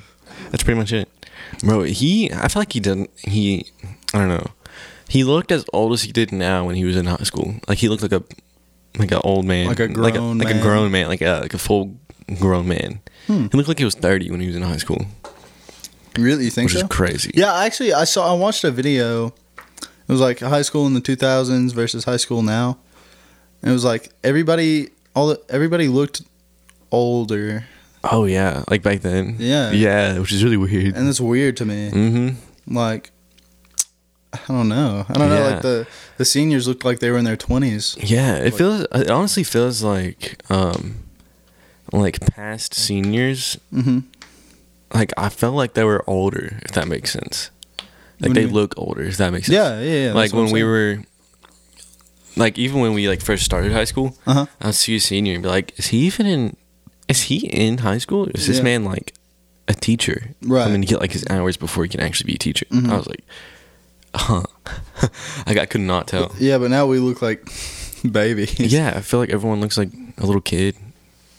That's 0.50 0.62
pretty 0.62 0.78
much 0.78 0.92
it, 0.92 1.08
bro. 1.62 1.82
He, 1.82 2.32
I 2.32 2.48
feel 2.48 2.60
like 2.62 2.72
he 2.72 2.80
didn't. 2.80 3.10
He, 3.18 3.66
I 4.14 4.18
don't 4.18 4.28
know. 4.28 4.46
He 5.08 5.22
looked 5.24 5.52
as 5.52 5.64
old 5.72 5.92
as 5.92 6.02
he 6.02 6.12
did 6.12 6.32
now 6.32 6.64
when 6.66 6.74
he 6.74 6.84
was 6.84 6.96
in 6.96 7.06
high 7.06 7.16
school. 7.24 7.54
Like 7.68 7.78
he 7.78 7.88
looked 7.88 8.02
like 8.02 8.12
a, 8.12 8.22
like 8.98 9.12
an 9.12 9.20
old 9.24 9.44
man, 9.44 9.66
Like 9.68 9.80
a 9.80 9.86
like 9.86 10.14
a, 10.14 10.18
grown 10.18 10.38
like 10.38 10.50
a 10.50 10.54
man. 10.54 10.62
grown 10.62 10.90
man, 10.90 11.08
like 11.08 11.20
a 11.22 11.40
like 11.40 11.54
a 11.54 11.58
full 11.58 11.96
grown 12.38 12.68
man. 12.68 13.00
Hmm. 13.26 13.46
He 13.50 13.56
looked 13.56 13.68
like 13.68 13.78
he 13.78 13.84
was 13.84 13.94
30 13.94 14.30
when 14.30 14.40
he 14.40 14.46
was 14.46 14.56
in 14.56 14.62
high 14.62 14.76
school, 14.78 15.04
Really, 16.18 16.44
you 16.44 16.50
think 16.50 16.66
which 16.70 16.78
so? 16.78 16.84
is 16.84 16.88
crazy. 16.90 17.30
Yeah, 17.34 17.54
actually, 17.54 17.92
I 17.92 18.04
saw. 18.04 18.28
I 18.34 18.36
watched 18.36 18.64
a 18.64 18.70
video. 18.70 19.28
It 19.28 20.12
was 20.12 20.20
like 20.20 20.40
high 20.40 20.62
school 20.62 20.86
in 20.86 20.94
the 20.94 21.00
2000s 21.02 21.72
versus 21.74 22.04
high 22.04 22.16
school 22.16 22.42
now. 22.42 22.78
And 23.62 23.70
it 23.70 23.72
was 23.74 23.84
like 23.84 24.10
everybody, 24.24 24.88
all 25.14 25.28
the, 25.28 25.40
everybody 25.50 25.88
looked 25.88 26.22
older, 26.90 27.66
Oh 28.04 28.24
yeah, 28.24 28.62
like 28.70 28.82
back 28.82 29.00
then. 29.00 29.36
Yeah. 29.38 29.70
Yeah, 29.72 30.18
which 30.18 30.32
is 30.32 30.42
really 30.42 30.56
weird. 30.56 30.96
and 30.96 31.08
it's 31.08 31.20
weird 31.20 31.56
to 31.58 31.64
me. 31.66 31.90
mm-hmm. 31.90 32.74
Like, 32.74 33.10
I 34.32 34.38
don't 34.48 34.68
know. 34.68 35.06
I 35.08 35.12
don't 35.14 35.28
know. 35.30 35.50
Like 35.50 35.62
the 35.62 35.86
the 36.18 36.24
seniors 36.24 36.68
looked 36.68 36.84
like 36.84 36.98
they 37.00 37.10
were 37.10 37.16
in 37.18 37.24
their 37.24 37.36
20s. 37.36 37.96
Yeah, 38.02 38.36
it 38.36 38.52
feels. 38.54 38.82
It 38.92 39.10
honestly 39.10 39.42
feels 39.44 39.82
like, 39.82 40.36
um, 40.50 40.96
like 41.92 42.20
past 42.34 42.74
seniors. 42.74 43.58
Mm-hmm. 43.72 44.00
Like 44.92 45.12
I 45.16 45.28
felt 45.30 45.54
like 45.54 45.72
they 45.74 45.84
were 45.84 46.04
older, 46.06 46.58
if 46.62 46.72
that 46.72 46.88
makes 46.88 47.10
sense. 47.10 47.50
Like 48.20 48.32
do 48.32 48.40
they 48.40 48.46
look 48.46 48.74
older, 48.76 49.02
if 49.02 49.16
that 49.16 49.32
makes 49.32 49.46
sense. 49.46 49.54
Yeah, 49.56 49.80
yeah, 49.80 50.06
yeah. 50.08 50.12
like 50.12 50.32
when 50.32 50.50
we 50.50 50.62
were, 50.64 51.04
like 52.36 52.58
even 52.58 52.80
when 52.80 52.92
we 52.92 53.08
like 53.08 53.22
first 53.22 53.44
started 53.44 53.72
high 53.72 53.84
school, 53.84 54.16
Uh 54.26 54.32
huh. 54.34 54.46
I'd 54.60 54.74
see 54.74 54.96
a 54.96 55.00
senior 55.00 55.34
and 55.34 55.42
be 55.42 55.48
like, 55.48 55.78
"Is 55.78 55.86
he 55.88 55.98
even 56.06 56.26
in? 56.26 56.56
Is 57.08 57.22
he 57.22 57.46
in 57.46 57.78
high 57.78 57.98
school? 57.98 58.26
Is 58.34 58.46
this 58.46 58.58
Yeah. 58.58 58.64
man 58.64 58.84
like 58.84 59.14
a 59.68 59.74
teacher? 59.74 60.34
Right. 60.42 60.66
I 60.66 60.70
mean, 60.70 60.82
to 60.82 60.86
get 60.86 61.00
like 61.00 61.12
his 61.12 61.24
hours 61.30 61.56
before 61.56 61.84
he 61.84 61.88
can 61.88 62.00
actually 62.00 62.28
be 62.28 62.34
a 62.34 62.38
teacher." 62.38 62.66
Mhm. 62.70 62.90
I 62.90 62.96
was 62.98 63.06
like. 63.06 63.24
Like 64.14 65.56
I 65.58 65.66
could 65.66 65.80
not 65.80 66.08
tell. 66.08 66.34
Yeah, 66.38 66.58
but 66.58 66.70
now 66.70 66.86
we 66.86 66.98
look 66.98 67.22
like 67.22 67.48
babies. 68.10 68.58
Yeah, 68.58 68.92
I 68.96 69.00
feel 69.00 69.20
like 69.20 69.30
everyone 69.30 69.60
looks 69.60 69.76
like 69.78 69.90
a 70.18 70.26
little 70.26 70.40
kid. 70.40 70.76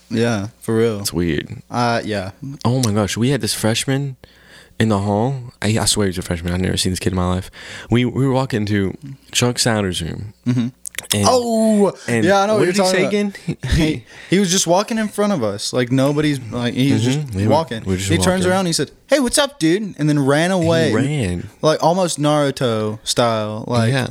Yeah, 0.10 0.47
for 0.60 0.75
real. 0.75 0.99
It's 1.01 1.13
weird. 1.13 1.62
Uh, 1.69 2.01
yeah. 2.03 2.32
Oh 2.65 2.82
my 2.84 2.93
gosh, 2.93 3.15
we 3.15 3.29
had 3.29 3.41
this 3.41 3.53
freshman 3.53 4.17
in 4.79 4.89
the 4.89 4.99
hall. 4.99 5.53
I, 5.62 5.77
I 5.77 5.86
swear 5.86 6.08
he's 6.08 6.17
a 6.17 6.21
freshman. 6.23 6.53
I've 6.53 6.62
never 6.62 6.77
seen 6.77 6.91
this 6.91 6.99
kid 6.99 7.12
in 7.13 7.17
my 7.17 7.27
life. 7.27 7.51
We 7.91 8.05
we 8.05 8.25
were 8.25 8.34
walking 8.34 8.62
into 8.62 8.97
Chuck 9.32 9.60
Sounders' 9.60 10.01
room. 10.01 10.34
Mhm. 10.47 10.71
And, 11.13 11.25
Oh, 11.27 11.93
and 12.07 12.23
yeah, 12.25 12.39
I 12.41 12.45
know 12.47 12.55
what, 12.57 12.63
you're 12.65 12.73
talking 12.73 13.27
about. 13.27 13.38
He, 13.71 14.03
he 14.29 14.39
was 14.39 14.51
just 14.51 14.67
walking 14.67 14.97
in 14.97 15.07
front 15.07 15.33
of 15.33 15.43
us, 15.43 15.73
like 15.73 15.91
nobody's 15.91 16.39
like 16.51 16.73
he 16.73 16.93
was 16.93 17.01
Mhm. 17.01 17.05
just 17.25 17.35
We 17.35 17.43
were- 17.47 17.51
walking. 17.51 17.83
we 17.85 17.97
just 17.97 18.09
he 18.09 18.17
turns 18.17 18.41
walking. 18.45 18.51
around, 18.51 18.65
he 18.67 18.73
said, 18.73 18.91
"Hey, 19.07 19.19
what's 19.19 19.38
up, 19.38 19.59
dude?" 19.59 19.95
And 19.97 20.07
then 20.09 20.25
ran 20.25 20.51
away, 20.51 20.93
ran. 20.93 21.49
like 21.62 21.81
almost 21.83 22.19
Naruto 22.19 22.99
style, 23.03 23.63
like 23.67 23.91
yeah. 23.91 24.07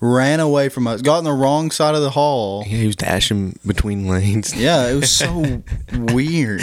ran 0.00 0.40
away 0.40 0.68
from 0.68 0.86
us. 0.86 1.00
Got 1.02 1.18
on 1.18 1.24
the 1.24 1.32
wrong 1.32 1.70
side 1.70 1.94
of 1.94 2.02
the 2.02 2.10
hall. 2.10 2.64
yeah, 2.66 2.78
he 2.78 2.86
was 2.86 2.96
dashing 2.96 3.58
between 3.66 4.06
lanes. 4.06 4.54
Yeah, 4.56 4.88
it 4.88 4.94
was 4.96 5.10
so 5.10 5.62
weird. 5.92 6.60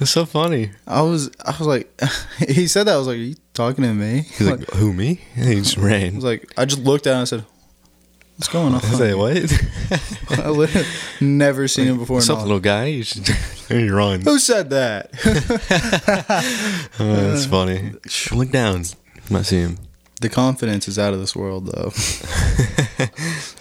It's 0.00 0.10
so 0.10 0.26
funny. 0.26 0.70
I 0.86 1.00
was, 1.02 1.30
I 1.44 1.54
was 1.56 1.66
like, 1.66 1.88
he 2.48 2.66
said 2.66 2.84
that. 2.88 2.94
I 2.94 2.98
was 2.98 3.06
like, 3.06 3.16
"Are 3.16 3.20
you 3.20 3.36
talking 3.54 3.84
to 3.84 3.94
me?" 3.94 4.26
He's 4.36 4.48
like, 4.48 4.68
"Who 4.74 4.92
me?" 4.92 5.20
And 5.36 5.48
he 5.48 5.54
just 5.56 5.76
ran. 5.78 6.12
I 6.12 6.14
was 6.16 6.24
like, 6.24 6.52
I 6.58 6.64
just 6.66 6.82
looked 6.82 7.06
at 7.06 7.10
him 7.10 7.16
and 7.18 7.22
I 7.22 7.24
said, 7.24 7.44
"What's 8.36 8.48
going 8.48 8.74
on?" 8.74 8.80
I 8.84 8.88
say 8.98 9.14
what? 9.14 9.36
I 10.44 10.48
literally 10.48 10.86
never 11.20 11.68
seen 11.68 11.86
him 11.86 11.98
before. 11.98 12.16
What's 12.16 12.30
up, 12.30 12.42
little 12.42 12.60
guy? 12.60 12.86
You 12.86 13.02
should 13.04 13.28
you 13.70 13.94
run. 13.94 14.20
Who 14.22 14.38
said 14.38 14.70
that? 14.70 15.10
Oh, 16.98 17.14
that's 17.16 17.46
funny. 17.46 17.92
Look 18.32 18.50
down. 18.50 18.84
Might 19.30 19.46
see 19.46 19.60
him. 19.60 19.78
the 20.20 20.28
confidence 20.28 20.86
is 20.88 20.98
out 20.98 21.14
of 21.14 21.20
this 21.20 21.34
world, 21.34 21.66
though. 21.66 21.90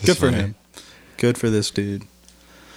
Good 0.06 0.18
for 0.18 0.30
funny. 0.30 0.38
him. 0.38 0.56
Good 1.18 1.38
for 1.38 1.50
this 1.50 1.72
dude. 1.72 2.04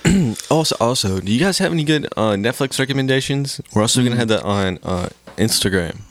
Also, 0.50 0.76
also, 0.80 1.18
do 1.20 1.32
you 1.32 1.40
guys 1.40 1.58
have 1.58 1.72
any 1.72 1.82
good 1.82 2.06
uh, 2.16 2.32
Netflix 2.34 2.78
recommendations? 2.78 3.60
We're 3.74 3.82
also 3.82 4.04
gonna 4.04 4.14
have 4.16 4.28
that 4.28 4.44
on 4.44 4.78
uh, 4.84 5.08
Instagram 5.36 6.02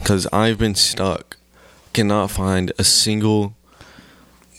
because 0.00 0.26
I've 0.32 0.58
been 0.58 0.74
stuck. 0.74 1.36
Cannot 1.92 2.32
find 2.32 2.72
a 2.78 2.84
single 2.84 3.54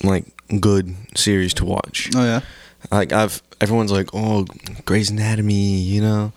like 0.02 0.26
good 0.60 0.96
series 1.16 1.54
to 1.56 1.66
watch. 1.66 2.10
Oh 2.16 2.24
yeah. 2.24 2.42
Like 2.92 3.12
I've 3.14 3.42
everyone's 3.62 3.92
like, 3.92 4.10
oh, 4.14 4.46
Grey's 4.86 5.10
Anatomy, 5.10 5.54
you 5.80 6.02
know? 6.02 6.32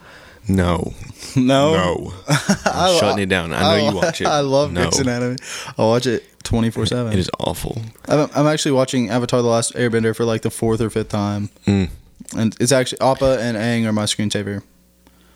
No, 0.49 0.95
No. 1.37 1.75
no, 1.75 2.13
I- 2.29 2.57
I'm 2.65 2.99
shutting 3.01 3.23
it 3.23 3.29
down. 3.29 3.53
I 3.53 3.77
know 3.79 3.91
you 3.91 3.97
watch 3.97 4.21
it. 4.23 4.27
I 4.39 4.41
love 4.41 4.73
no, 4.73 4.83
Grey's 4.83 5.01
Anatomy. 5.01 5.37
I 5.77 5.83
watch 5.83 6.07
it 6.07 6.25
24/7. 6.45 7.13
It 7.13 7.19
is 7.19 7.31
awful. 7.39 7.83
I'm 8.09 8.31
I'm 8.35 8.47
actually 8.47 8.73
watching 8.73 9.11
Avatar: 9.11 9.43
The 9.43 9.49
Last 9.49 9.75
Airbender 9.75 10.17
for 10.17 10.25
like 10.25 10.41
the 10.43 10.51
fourth 10.51 10.81
or 10.81 10.89
fifth 10.89 11.11
time, 11.11 11.51
Mm. 11.67 11.91
and 12.37 12.57
it's 12.61 12.73
actually 12.73 13.01
Appa 13.03 13.39
and 13.41 13.57
Aang 13.59 13.87
are 13.87 13.93
my 13.93 14.05
screensaver. 14.05 14.63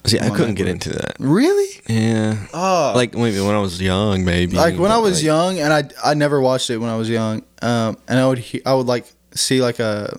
See, 0.04 0.18
I 0.18 0.30
couldn't 0.30 0.54
get 0.56 0.66
into 0.68 0.90
that. 0.90 1.14
Really? 1.20 1.68
Yeah, 1.88 2.36
Oh, 2.52 2.92
like 2.96 3.14
maybe 3.14 3.40
when 3.40 3.54
I 3.54 3.60
was 3.60 3.80
young, 3.80 4.24
maybe. 4.24 4.56
like 4.56 4.76
when 4.78 4.90
I 4.90 4.98
was 4.98 5.18
like, 5.18 5.24
young, 5.24 5.58
and 5.60 5.72
I 5.72 5.84
I 6.04 6.14
never 6.14 6.40
watched 6.40 6.70
it 6.70 6.78
when 6.78 6.90
I 6.90 6.96
was 6.96 7.08
young. 7.08 7.42
Um, 7.60 7.96
and 8.08 8.18
I 8.18 8.26
would 8.26 8.38
he- 8.38 8.64
I 8.66 8.74
would 8.74 8.86
like 8.86 9.06
see 9.34 9.62
like 9.62 9.78
a 9.78 10.18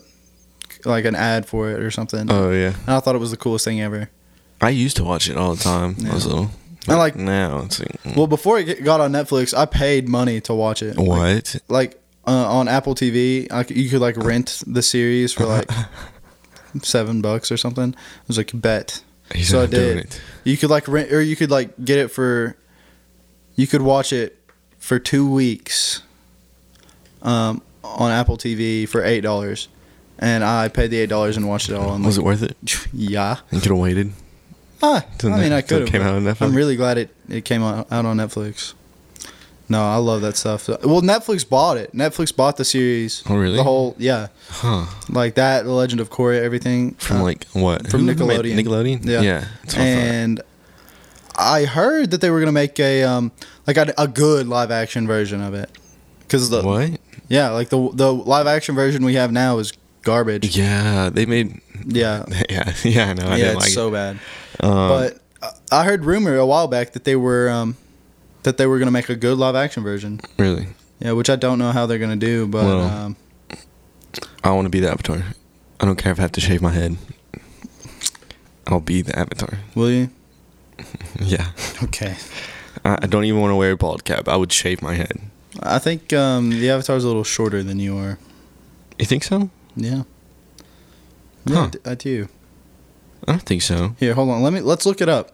like 0.86 1.04
an 1.06 1.16
ad 1.16 1.46
for 1.46 1.70
it 1.72 1.80
or 1.82 1.92
something. 1.92 2.32
Oh 2.32 2.52
yeah, 2.52 2.74
and 2.88 2.96
I 2.96 3.00
thought 3.02 3.16
it 3.16 3.20
was 3.20 3.32
the 3.32 3.38
coolest 3.38 3.66
thing 3.66 3.82
ever. 3.82 4.10
I 4.62 4.70
used 4.70 4.96
to 4.98 5.04
watch 5.04 5.30
it 5.30 5.36
all 5.36 5.56
the 5.56 5.64
time. 5.64 5.98
I 6.10 6.14
was 6.14 6.26
Yeah. 6.26 6.32
little. 6.32 6.52
I 6.88 6.96
like- 6.96 7.16
now. 7.18 7.60
It's 7.66 7.80
like, 7.80 8.02
mm. 8.04 8.16
Well, 8.16 8.28
before 8.28 8.60
it 8.60 8.84
got 8.84 9.00
on 9.02 9.12
Netflix, 9.12 9.54
I 9.58 9.66
paid 9.66 10.08
money 10.10 10.40
to 10.42 10.54
watch 10.54 10.82
it. 10.82 10.98
Like, 10.98 11.08
what? 11.08 11.56
like 11.68 12.02
uh, 12.26 12.32
on 12.32 12.68
Apple 12.70 12.96
TV, 12.96 13.48
you 13.76 13.90
could 13.90 14.00
like 14.02 14.16
rent 14.18 14.64
the 14.68 14.82
series 14.82 15.34
for 15.34 15.46
like 15.46 15.70
seven 16.82 17.22
bucks 17.22 17.52
or 17.52 17.58
something. 17.58 17.90
It 17.90 18.28
was 18.28 18.38
like 18.38 18.52
bet. 18.54 19.02
He's 19.34 19.50
So 19.50 19.60
I 19.60 19.62
not 19.62 19.72
doing 19.72 19.96
did. 19.98 20.06
it. 20.06 20.22
You 20.44 20.58
could 20.58 20.70
like 20.70 20.88
rent, 20.88 21.12
or 21.12 21.22
you 21.22 21.36
could 21.36 21.52
like 21.52 21.74
get 21.84 21.98
it 21.98 22.10
for. 22.10 22.56
You 23.56 23.68
could 23.68 23.82
watch 23.82 24.12
it 24.12 24.38
for 24.80 25.00
two 25.00 25.30
weeks. 25.30 26.02
Um, 27.22 27.62
on 27.84 28.12
Apple 28.12 28.38
TV 28.38 28.88
for 28.88 29.04
eight 29.04 29.22
dollars, 29.22 29.68
and 30.20 30.44
I 30.44 30.68
paid 30.68 30.88
the 30.92 30.98
eight 30.98 31.10
dollars 31.10 31.38
and 31.38 31.48
watched 31.48 31.70
it 31.70 31.76
all. 31.76 31.94
And 31.94 32.04
Was 32.06 32.18
it 32.18 32.24
worth 32.24 32.44
it? 32.44 32.58
yeah. 32.94 33.38
You 33.52 33.60
could 33.62 33.72
have 33.72 33.80
waited. 33.80 34.12
Ah, 34.82 35.06
I 35.24 35.28
mean, 35.40 35.54
I 35.54 35.62
could 35.62 35.84
it 35.84 35.90
came 35.90 36.02
have. 36.02 36.12
out 36.12 36.18
on 36.18 36.24
Netflix? 36.24 36.42
I'm 36.42 36.56
really 36.56 36.76
glad 36.76 36.98
it, 36.98 37.10
it 37.30 37.46
came 37.46 37.64
out, 37.64 37.90
out 37.90 38.06
on 38.06 38.18
Netflix. 38.18 38.74
No, 39.74 39.84
I 39.84 39.96
love 39.98 40.22
that 40.22 40.38
stuff. 40.38 40.68
Well, 40.68 41.02
Netflix 41.02 41.48
bought 41.48 41.78
it. 41.78 41.94
Netflix 41.96 42.36
bought 42.36 42.58
the 42.58 42.66
series. 42.66 43.24
Oh, 43.30 43.36
really? 43.36 43.58
The 43.58 43.64
whole, 43.64 43.96
yeah, 43.98 44.28
Huh? 44.50 44.86
like 45.10 45.34
that, 45.36 45.64
The 45.66 45.72
Legend 45.72 46.00
of 46.00 46.10
Korra, 46.10 46.40
everything. 46.42 46.92
From 46.96 47.18
Uh, 47.18 47.24
like 47.24 47.46
what? 47.54 47.88
from 47.90 48.08
Who 48.08 48.14
Nickelodeon. 48.14 48.56
Nickelodeon. 48.60 49.06
Yeah. 49.06 49.22
Yeah. 49.22 49.46
And 49.78 50.42
I 51.36 51.66
heard 51.66 52.12
that 52.12 52.22
they 52.22 52.30
were 52.30 52.40
gonna 52.40 52.52
make 52.52 52.80
a 52.80 53.04
um 53.04 53.32
like 53.66 53.78
a, 53.78 53.94
a 53.98 54.08
good 54.08 54.48
live 54.48 54.70
action 54.72 55.08
version 55.08 55.42
of 55.42 55.54
it. 55.56 55.70
Cause 56.30 56.50
the 56.50 56.62
what? 56.62 56.92
yeah, 57.28 57.50
like 57.50 57.70
the 57.70 57.90
the 57.94 58.14
live 58.14 58.46
action 58.48 58.76
version 58.76 59.04
we 59.04 59.16
have 59.16 59.32
now 59.32 59.58
is 59.58 59.74
garbage. 60.04 60.56
Yeah, 60.56 61.10
they 61.10 61.26
made. 61.26 61.60
Yeah, 61.86 62.26
Yeah, 62.50 62.74
yeah. 62.84 63.10
I 63.10 63.14
know. 63.14 63.28
I 63.28 63.38
yeah, 63.38 63.46
it's 63.54 63.62
like 63.62 63.72
so 63.72 63.90
bad. 63.90 64.20
Um, 64.60 64.72
but 64.90 65.20
uh, 65.42 65.52
I 65.72 65.84
heard 65.86 66.06
rumor 66.06 66.36
a 66.38 66.46
while 66.46 66.68
back 66.68 66.94
that 66.94 67.04
they 67.04 67.16
were 67.16 67.50
um, 67.50 67.76
that 68.44 68.58
they 68.58 68.66
were 68.68 68.80
gonna 68.80 68.92
make 68.92 69.10
a 69.10 69.16
good 69.16 69.38
live 69.38 69.56
action 69.56 69.84
version. 69.84 70.20
really, 70.38 70.68
Yeah, 71.00 71.12
which 71.14 71.30
I 71.30 71.36
don't 71.36 71.60
know 71.60 71.72
how 71.72 71.86
they're 71.86 72.00
gonna 72.00 72.16
do, 72.16 72.48
but 72.48 72.64
Well. 72.66 72.82
um, 72.82 73.16
I 74.44 74.52
want 74.52 74.66
to 74.66 74.70
be 74.70 74.80
the 74.80 74.90
Avatar. 74.92 75.24
I 75.80 75.86
don't 75.86 75.98
care 75.98 76.12
if 76.12 76.20
I 76.20 76.22
have 76.24 76.32
to 76.34 76.42
shave 76.42 76.62
my 76.62 76.72
head. 76.72 76.98
I'll 78.68 78.80
be 78.80 79.02
the 79.02 79.18
Avatar. 79.18 79.60
will 79.76 79.92
you? 79.92 80.10
Yeah. 81.20 81.52
Okay. 81.84 82.16
I, 82.84 83.00
I 83.04 83.06
don't 83.08 83.26
even 83.26 83.40
want 83.40 83.52
to 83.52 83.56
wear 83.56 83.72
a 83.72 83.78
bald 83.78 84.04
cap. 84.04 84.28
I 84.28 84.36
would 84.36 84.52
shave 84.52 84.82
my 84.82 84.96
head. 84.96 85.20
I 85.62 85.80
think 85.80 86.12
um, 86.14 86.50
the 86.50 86.70
Avatar's 86.70 87.04
a 87.04 87.08
little 87.08 87.24
shorter 87.24 87.62
than 87.64 87.80
you 87.80 87.98
are. 87.98 88.18
You 88.98 89.06
think 89.06 89.24
so? 89.24 89.50
Yeah. 89.76 90.04
Yeah, 91.46 91.56
Huh. 91.56 91.70
I 91.86 91.96
do. 91.96 92.28
I 93.28 93.34
don't 93.34 93.42
think 93.44 93.62
so. 93.62 93.96
Here, 94.00 94.14
hold 94.16 94.30
on. 94.30 94.42
Let 94.44 94.54
me 94.54 94.62
let's 94.62 94.86
look 94.86 95.02
it 95.02 95.10
up. 95.10 95.32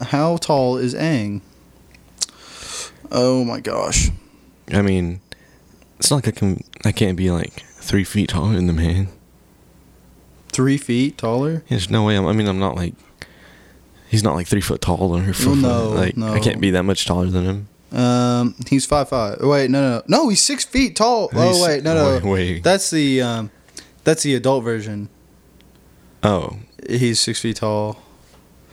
How 0.00 0.36
tall 0.36 0.76
is 0.78 0.94
Aang? 0.94 1.40
Oh 3.12 3.44
my 3.44 3.60
gosh. 3.60 4.10
I 4.72 4.80
mean, 4.82 5.20
it's 5.98 6.10
not 6.10 6.16
like 6.24 6.28
I 6.28 6.30
can. 6.38 6.64
I 6.84 6.92
can't 6.92 7.16
be 7.16 7.30
like 7.30 7.52
three 7.66 8.04
feet 8.04 8.30
taller 8.30 8.54
than 8.54 8.66
the 8.66 8.72
man. 8.72 9.08
Three 10.48 10.78
feet 10.78 11.18
taller? 11.18 11.62
There's 11.68 11.90
no 11.90 12.04
way. 12.04 12.16
I'm, 12.16 12.26
I 12.26 12.32
mean, 12.32 12.46
I'm 12.48 12.58
not 12.58 12.74
like. 12.74 12.94
He's 14.08 14.22
not 14.22 14.34
like 14.34 14.46
three 14.46 14.60
foot 14.60 14.80
tall 14.82 15.16
or 15.16 15.32
four 15.32 15.52
Well, 15.52 15.54
foot. 15.54 15.62
no, 15.62 15.88
like 15.90 16.16
no. 16.16 16.32
I 16.32 16.38
can't 16.40 16.60
be 16.60 16.70
that 16.72 16.82
much 16.84 17.06
taller 17.06 17.26
than 17.26 17.44
him. 17.44 17.68
Um, 17.98 18.54
he's 18.68 18.86
five 18.86 19.08
five. 19.08 19.38
Wait, 19.40 19.70
no, 19.70 19.80
no, 19.80 20.02
no. 20.06 20.28
He's 20.28 20.42
six 20.42 20.64
feet 20.64 20.96
tall. 20.96 21.28
He's- 21.28 21.56
oh 21.56 21.64
wait, 21.66 21.82
no, 21.82 21.94
no. 21.94 22.14
Wait, 22.14 22.24
wait. 22.24 22.62
That's 22.64 22.90
the 22.90 23.20
um, 23.22 23.50
that's 24.04 24.22
the 24.22 24.34
adult 24.34 24.64
version. 24.64 25.08
oh, 26.22 26.58
He's 26.88 27.20
six 27.20 27.40
feet 27.40 27.56
tall. 27.56 28.02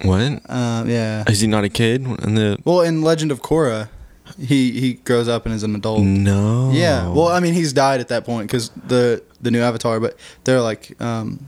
what? 0.01 0.41
Um, 0.49 0.89
yeah. 0.89 1.23
Is 1.27 1.41
he 1.41 1.47
not 1.47 1.63
a 1.63 1.69
kid? 1.69 2.01
In 2.05 2.35
the 2.35 2.57
Well, 2.65 2.81
in 2.81 3.01
Legend 3.01 3.31
of 3.31 3.41
Korra, 3.41 3.89
he 4.37 4.71
he 4.79 4.93
grows 4.93 5.27
up 5.27 5.45
and 5.45 5.55
is 5.55 5.63
an 5.63 5.75
adult. 5.75 6.01
no. 6.01 6.71
Yeah. 6.73 7.07
Well, 7.09 7.27
I 7.29 7.39
mean, 7.39 7.53
he's 7.53 7.73
died 7.73 7.99
at 7.99 8.07
that 8.09 8.25
point 8.25 8.47
because 8.47 8.69
the 8.87 9.23
the 9.41 9.51
new 9.51 9.61
Avatar, 9.61 9.99
but 9.99 10.17
they're 10.43 10.61
like 10.61 10.99
um, 11.01 11.47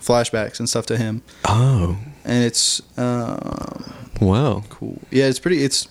flashbacks 0.00 0.58
and 0.58 0.68
stuff 0.68 0.86
to 0.86 0.96
him. 0.96 1.22
oh, 1.46 1.98
and 2.24 2.44
it's 2.44 2.80
um, 2.98 3.84
Wow. 4.20 4.64
cool. 4.70 5.00
Yeah, 5.10 5.26
it's 5.26 5.38
pretty. 5.38 5.64
It's 5.64 5.88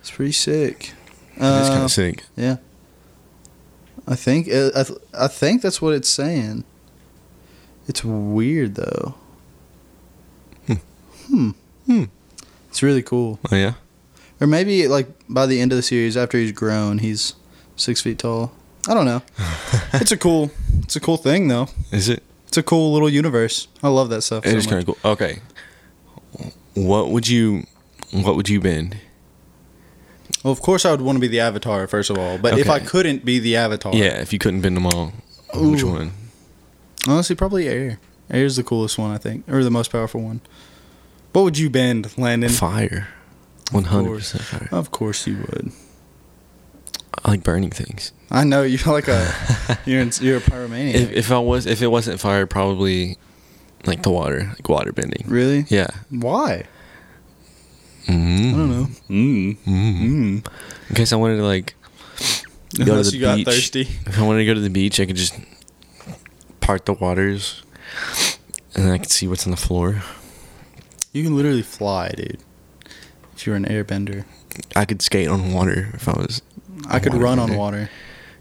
it's 0.00 0.10
pretty 0.10 0.32
sick. 0.32 0.92
it's 1.36 1.38
kind 1.68 1.80
Uh, 1.82 1.84
of 1.84 1.90
sick. 1.90 2.24
Yeah. 2.36 2.56
I 4.08 4.16
think 4.16 4.48
uh, 4.48 4.70
I, 4.74 4.82
th- 4.82 4.98
I 5.14 5.28
think 5.28 5.62
that's 5.62 5.80
what 5.80 5.94
it's 5.94 6.08
saying. 6.08 6.64
It's 7.86 8.02
weird 8.04 8.74
though. 8.74 9.14
Hmm. 10.66 10.74
Hmm. 11.28 11.50
Hmm. 11.86 12.04
It's 12.68 12.82
really 12.82 13.02
cool. 13.02 13.38
Oh 13.50 13.54
yeah. 13.56 13.74
Or 14.42 14.46
maybe 14.48 14.88
like 14.88 15.06
by 15.28 15.46
the 15.46 15.60
end 15.60 15.70
of 15.70 15.76
the 15.76 15.82
series, 15.82 16.16
after 16.16 16.36
he's 16.36 16.50
grown, 16.50 16.98
he's 16.98 17.36
six 17.76 18.02
feet 18.02 18.18
tall. 18.18 18.50
I 18.88 18.94
don't 18.94 19.04
know. 19.06 19.22
it's 19.92 20.10
a 20.10 20.16
cool. 20.16 20.50
It's 20.80 20.96
a 20.96 21.00
cool 21.00 21.16
thing 21.16 21.46
though. 21.46 21.68
Is 21.92 22.08
it? 22.08 22.24
It's 22.48 22.56
a 22.56 22.62
cool 22.64 22.92
little 22.92 23.08
universe. 23.08 23.68
I 23.84 23.88
love 23.88 24.08
that 24.10 24.22
stuff. 24.22 24.44
It 24.44 24.50
so 24.50 24.56
is 24.56 24.66
kind 24.66 24.80
of 24.80 24.86
cool. 24.86 25.12
Okay. 25.12 25.38
What 26.74 27.10
would 27.10 27.28
you? 27.28 27.68
What 28.10 28.34
would 28.34 28.48
you 28.48 28.60
bend? 28.60 28.96
Well, 30.42 30.52
of 30.52 30.60
course, 30.60 30.84
I 30.84 30.90
would 30.90 31.02
want 31.02 31.14
to 31.16 31.20
be 31.20 31.28
the 31.28 31.38
Avatar 31.38 31.86
first 31.86 32.10
of 32.10 32.18
all. 32.18 32.36
But 32.36 32.58
if 32.58 32.68
I 32.68 32.80
couldn't 32.80 33.24
be 33.24 33.38
the 33.38 33.54
Avatar, 33.54 33.94
Yeah, 33.94 34.20
if 34.20 34.32
you 34.32 34.40
couldn't 34.40 34.62
bend 34.62 34.76
them 34.76 34.86
all, 34.86 35.12
which 35.54 35.84
one? 35.84 36.10
honestly, 37.06 37.36
probably 37.36 37.68
Air. 37.68 38.00
Air 38.28 38.44
is 38.44 38.56
the 38.56 38.64
coolest 38.64 38.98
one, 38.98 39.12
I 39.12 39.18
think, 39.18 39.48
or 39.48 39.62
the 39.62 39.70
most 39.70 39.92
powerful 39.92 40.20
one. 40.20 40.40
What 41.32 41.42
would 41.42 41.58
you 41.58 41.70
bend, 41.70 42.18
Landon? 42.18 42.50
Fire. 42.50 43.08
One 43.72 43.84
hundred 43.84 44.18
percent 44.18 44.44
fire. 44.44 44.68
Of 44.70 44.90
course 44.90 45.26
you 45.26 45.36
would. 45.38 45.72
I 47.24 47.30
like 47.30 47.42
burning 47.42 47.70
things. 47.70 48.12
I 48.30 48.44
know 48.44 48.62
you're 48.62 48.92
like 48.92 49.08
a 49.08 49.32
you're 49.86 50.00
in, 50.00 50.10
you're 50.20 50.38
a 50.38 50.40
pyromaniac. 50.40 50.94
If, 50.94 51.12
if 51.12 51.32
I 51.32 51.38
was, 51.38 51.66
if 51.66 51.82
it 51.82 51.88
wasn't 51.88 52.20
fire, 52.20 52.46
probably 52.46 53.16
like 53.86 54.02
the 54.02 54.10
water, 54.10 54.46
like 54.48 54.68
water 54.68 54.92
bending. 54.92 55.24
really? 55.26 55.64
Yeah. 55.68 55.88
Why? 56.10 56.64
Mm. 58.06 58.48
I 58.48 58.56
don't 58.56 58.70
know. 58.70 58.88
Mm. 59.08 59.56
Mm. 59.58 60.00
Mm. 60.00 60.46
In 60.88 60.94
case 60.96 61.12
I 61.12 61.16
wanted 61.16 61.36
to 61.36 61.44
like, 61.44 61.74
Go 62.76 62.84
to 63.02 63.08
the 63.10 63.16
you 63.16 63.20
got 63.20 63.36
beach. 63.36 63.46
thirsty. 63.46 63.82
if 63.82 64.18
I 64.18 64.22
wanted 64.22 64.40
to 64.40 64.46
go 64.46 64.54
to 64.54 64.60
the 64.60 64.70
beach, 64.70 64.98
I 64.98 65.06
could 65.06 65.16
just 65.16 65.34
part 66.60 66.86
the 66.86 66.94
waters, 66.94 67.62
and 68.74 68.90
I 68.90 68.98
could 68.98 69.10
see 69.10 69.28
what's 69.28 69.46
on 69.46 69.50
the 69.50 69.56
floor. 69.58 70.02
You 71.12 71.22
can 71.22 71.36
literally 71.36 71.62
fly, 71.62 72.08
dude. 72.16 72.38
If 73.42 73.48
you're 73.48 73.56
an 73.56 73.64
airbender, 73.64 74.24
I 74.76 74.84
could 74.84 75.02
skate 75.02 75.26
on 75.26 75.52
water 75.52 75.90
if 75.94 76.08
I 76.08 76.12
was. 76.12 76.42
I 76.86 77.00
could 77.00 77.12
run 77.12 77.40
on 77.40 77.56
water. 77.56 77.90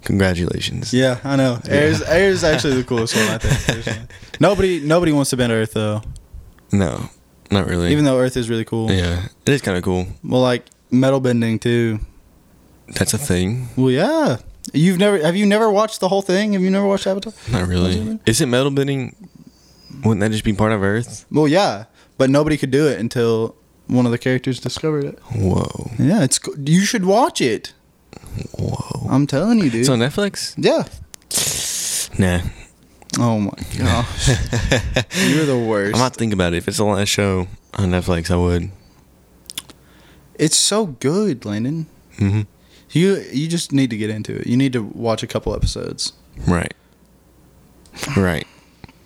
Congratulations. 0.03 0.93
Yeah, 0.93 1.19
I 1.23 1.35
know. 1.37 1.59
Air's 1.67 2.03
Air's 2.03 2.43
actually 2.43 2.75
the 2.75 2.83
coolest 2.83 3.15
one, 3.15 3.25
I 3.25 3.39
think. 3.39 3.77
personally. 3.77 4.07
nobody 4.39 4.79
nobody 4.79 5.11
wants 5.11 5.31
to 5.31 5.37
bend 5.37 5.51
Earth 5.51 5.73
though. 5.73 6.03
No, 6.71 7.09
not 7.49 7.65
really. 7.65 7.91
Even 7.91 8.05
though 8.05 8.19
Earth 8.19 8.37
is 8.37 8.47
really 8.47 8.63
cool. 8.63 8.91
yeah, 8.91 9.25
it 9.43 9.51
is 9.51 9.63
kind 9.63 9.75
of 9.75 9.83
cool. 9.83 10.05
Well, 10.23 10.41
like 10.41 10.65
metal 10.91 11.19
bending 11.19 11.57
too. 11.57 11.99
That's 12.89 13.15
a 13.15 13.17
thing. 13.17 13.69
Well, 13.75 13.89
yeah. 13.89 14.37
You've 14.71 14.99
never 14.99 15.17
have 15.17 15.35
you 15.35 15.47
never 15.47 15.71
watched 15.71 15.99
the 15.99 16.09
whole 16.09 16.21
thing? 16.21 16.53
Have 16.53 16.61
you 16.61 16.69
never 16.69 16.85
watched 16.85 17.07
Avatar? 17.07 17.33
Not 17.51 17.67
really. 17.67 18.19
Is 18.27 18.39
it 18.39 18.45
metal 18.45 18.69
bending? 18.69 19.15
Wouldn't 20.03 20.19
that 20.19 20.31
just 20.31 20.43
be 20.43 20.53
part 20.53 20.71
of 20.73 20.83
Earth? 20.83 21.25
Well, 21.31 21.47
yeah, 21.47 21.85
but 22.19 22.29
nobody 22.29 22.55
could 22.55 22.69
do 22.69 22.85
it 22.87 22.99
until 22.99 23.55
one 23.91 24.05
of 24.05 24.11
the 24.11 24.17
characters 24.17 24.59
discovered 24.59 25.03
it. 25.05 25.19
Whoa, 25.35 25.91
Yeah, 25.99 26.23
it's 26.23 26.39
co- 26.39 26.53
you 26.65 26.81
should 26.81 27.05
watch 27.05 27.41
it. 27.41 27.73
whoa. 28.57 29.07
I'm 29.09 29.27
telling 29.27 29.59
you, 29.59 29.69
dude. 29.69 29.81
It's 29.81 29.89
on 29.89 29.99
Netflix. 29.99 30.53
yeah. 30.57 30.87
Nah, 32.19 32.41
Oh 33.19 33.39
my 33.39 33.51
gosh, 33.77 34.27
you're 35.29 35.45
the 35.45 35.57
worst. 35.67 35.95
I'm 35.95 35.99
not 35.99 36.15
thinking 36.15 36.33
about 36.33 36.53
it. 36.53 36.57
If 36.57 36.67
it's 36.67 36.77
the 36.77 36.85
last 36.85 37.09
show 37.09 37.47
on 37.75 37.91
Netflix, 37.91 38.31
I 38.31 38.37
would. 38.37 38.69
It's 40.35 40.57
so 40.57 40.85
good, 40.87 41.45
Landon. 41.45 41.87
Mm-hmm. 42.17 42.41
You 42.91 43.23
you 43.31 43.47
just 43.47 43.71
need 43.71 43.89
to 43.91 43.97
get 43.97 44.09
into 44.09 44.35
it. 44.39 44.47
You 44.47 44.57
need 44.57 44.73
to 44.73 44.81
watch 44.81 45.23
a 45.23 45.27
couple 45.27 45.53
episodes. 45.55 46.13
Right. 46.47 46.73
Right. 48.17 48.47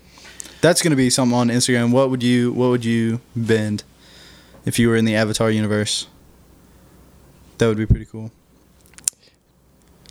That's 0.61 0.81
gonna 0.81 0.95
be 0.95 1.09
something 1.09 1.35
on 1.37 1.49
Instagram. 1.49 1.91
What 1.91 2.09
would 2.09 2.23
you 2.23 2.51
What 2.53 2.69
would 2.69 2.85
you 2.85 3.21
bend 3.35 3.83
if 4.65 4.77
you 4.79 4.89
were 4.89 4.95
in 4.95 5.05
the 5.05 5.15
Avatar 5.15 5.49
universe? 5.51 6.07
That 7.57 7.67
would 7.67 7.77
be 7.77 7.85
pretty 7.85 8.05
cool. 8.05 8.31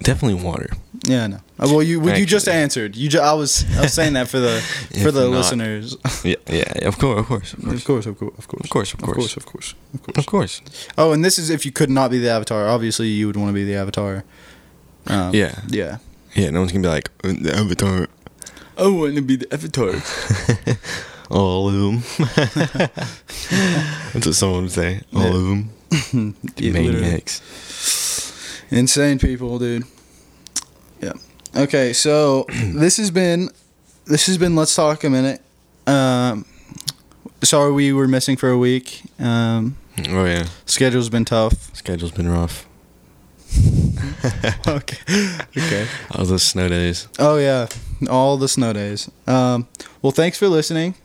Definitely 0.02 0.42
water. 0.42 0.70
Yeah, 1.06 1.24
I 1.24 1.26
know. 1.28 1.36
Uh, 1.58 1.68
Well, 1.70 1.82
you 1.82 2.00
well, 2.00 2.18
you 2.18 2.26
just 2.26 2.48
answered. 2.48 2.96
You 2.96 3.08
ju- 3.08 3.20
I 3.20 3.32
was 3.32 3.64
I 3.78 3.82
was 3.82 3.92
saying 3.92 4.14
that 4.14 4.28
for 4.28 4.40
the 4.40 4.60
for 5.02 5.12
the 5.12 5.22
not- 5.28 5.30
listeners. 5.36 5.96
Yeah, 6.24 6.34
yeah, 6.48 6.88
of 6.88 6.98
course, 6.98 7.20
of 7.20 7.26
course, 7.26 7.52
of 7.54 7.60
course, 7.62 7.74
Of 7.74 7.84
course, 7.84 8.06
of 8.06 8.18
course, 8.18 8.34
of 8.34 8.70
course, 8.70 8.92
Of 8.94 9.00
course, 9.00 9.36
of 9.36 9.46
course. 9.46 9.74
of 9.94 10.02
course, 10.02 10.18
of 10.18 10.26
course. 10.26 10.62
Oh, 10.98 11.12
and 11.12 11.24
this 11.24 11.38
is 11.38 11.48
if 11.48 11.64
you 11.64 11.70
could 11.72 11.90
not 11.90 12.10
be 12.10 12.18
the 12.18 12.28
Avatar. 12.30 12.66
Obviously, 12.68 13.08
you 13.08 13.26
would 13.28 13.36
want 13.36 13.50
to 13.50 13.54
be 13.54 13.64
the 13.64 13.76
Avatar. 13.76 14.24
Um, 15.06 15.32
Yeah. 15.34 15.60
yeah. 15.68 15.98
Yeah, 16.34 16.50
no 16.50 16.60
one's 16.60 16.72
gonna 16.72 16.82
be 16.82 16.88
like 16.88 17.10
"Uh, 17.22 17.34
the 17.40 17.54
Avatar. 17.56 18.08
I 18.76 18.88
want 18.88 19.14
to 19.14 19.22
be 19.22 19.36
the 19.36 19.46
Avatar. 19.54 19.92
All 21.30 21.68
of 21.68 21.74
them. 21.74 22.02
That's 24.12 24.26
what 24.26 24.34
someone 24.34 24.62
would 24.64 24.72
say. 24.72 25.00
All 25.14 25.22
Yeah. 25.22 25.28
of 25.28 25.32
them. 25.42 25.70
Yeah, 26.56 26.72
literally. 26.72 27.00
Maniacs. 27.00 28.62
Insane 28.70 29.18
people, 29.18 29.58
dude. 29.58 29.84
Yeah. 31.00 31.12
Okay, 31.56 31.92
so 31.92 32.46
this 32.74 32.96
has 32.96 33.10
been 33.10 33.50
this 34.06 34.26
has 34.26 34.36
been 34.38 34.56
let's 34.56 34.74
talk 34.74 35.04
a 35.04 35.10
minute. 35.10 35.40
Um, 35.86 36.44
sorry 37.42 37.72
we 37.72 37.92
were 37.92 38.08
missing 38.08 38.36
for 38.36 38.50
a 38.50 38.58
week. 38.58 39.02
Um, 39.18 39.76
Oh 40.08 40.24
yeah, 40.24 40.46
schedule's 40.66 41.08
been 41.08 41.24
tough. 41.24 41.74
schedule's 41.76 42.10
been 42.10 42.28
rough. 42.28 42.66
okay. 44.66 44.98
Okay. 45.56 45.86
All 46.10 46.24
the 46.24 46.38
snow 46.40 46.68
days. 46.68 47.06
Oh 47.20 47.36
yeah, 47.38 47.68
all 48.10 48.36
the 48.36 48.48
snow 48.48 48.72
days. 48.72 49.08
Um, 49.28 49.68
well, 50.02 50.10
thanks 50.10 50.36
for 50.38 50.48
listening. 50.48 50.96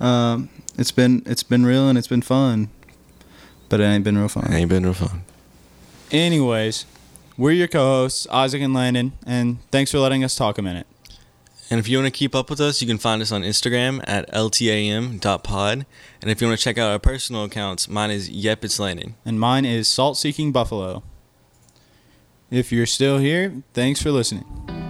Um, 0.00 0.50
it's 0.78 0.90
been 0.90 1.22
it's 1.26 1.42
been 1.42 1.64
real 1.64 1.88
and 1.88 1.96
it's 1.96 2.08
been 2.08 2.22
fun, 2.22 2.70
but 3.68 3.80
it 3.80 3.84
ain't 3.84 4.04
been 4.04 4.18
real 4.18 4.28
fun. 4.28 4.52
Ain't 4.52 4.68
been 4.68 4.84
real 4.84 4.94
fun. 4.94 5.22
Anyways, 6.10 6.86
we're 7.36 7.52
your 7.52 7.68
co-hosts, 7.68 8.26
Isaac 8.30 8.62
and 8.62 8.74
Landon, 8.74 9.12
and 9.26 9.58
thanks 9.70 9.90
for 9.90 9.98
letting 9.98 10.22
us 10.22 10.34
talk 10.34 10.58
a 10.58 10.62
minute. 10.62 10.86
And 11.68 11.80
if 11.80 11.88
you 11.88 11.98
want 11.98 12.06
to 12.06 12.16
keep 12.16 12.34
up 12.34 12.48
with 12.48 12.60
us, 12.60 12.80
you 12.80 12.86
can 12.86 12.98
find 12.98 13.20
us 13.20 13.32
on 13.32 13.42
Instagram 13.42 14.00
at 14.06 14.30
ltam.pod. 14.30 15.86
And 16.22 16.30
if 16.30 16.40
you 16.40 16.46
want 16.46 16.58
to 16.58 16.64
check 16.64 16.78
out 16.78 16.92
our 16.92 17.00
personal 17.00 17.42
accounts, 17.44 17.88
mine 17.88 18.12
is 18.12 18.30
Yep 18.30 18.64
It's 18.64 18.78
Landon. 18.78 19.16
And 19.24 19.40
mine 19.40 19.64
is 19.64 19.88
Salt 19.88 20.16
Seeking 20.16 20.52
Buffalo. 20.52 21.02
If 22.50 22.70
you're 22.70 22.86
still 22.86 23.18
here, 23.18 23.62
thanks 23.74 24.00
for 24.00 24.12
listening. 24.12 24.85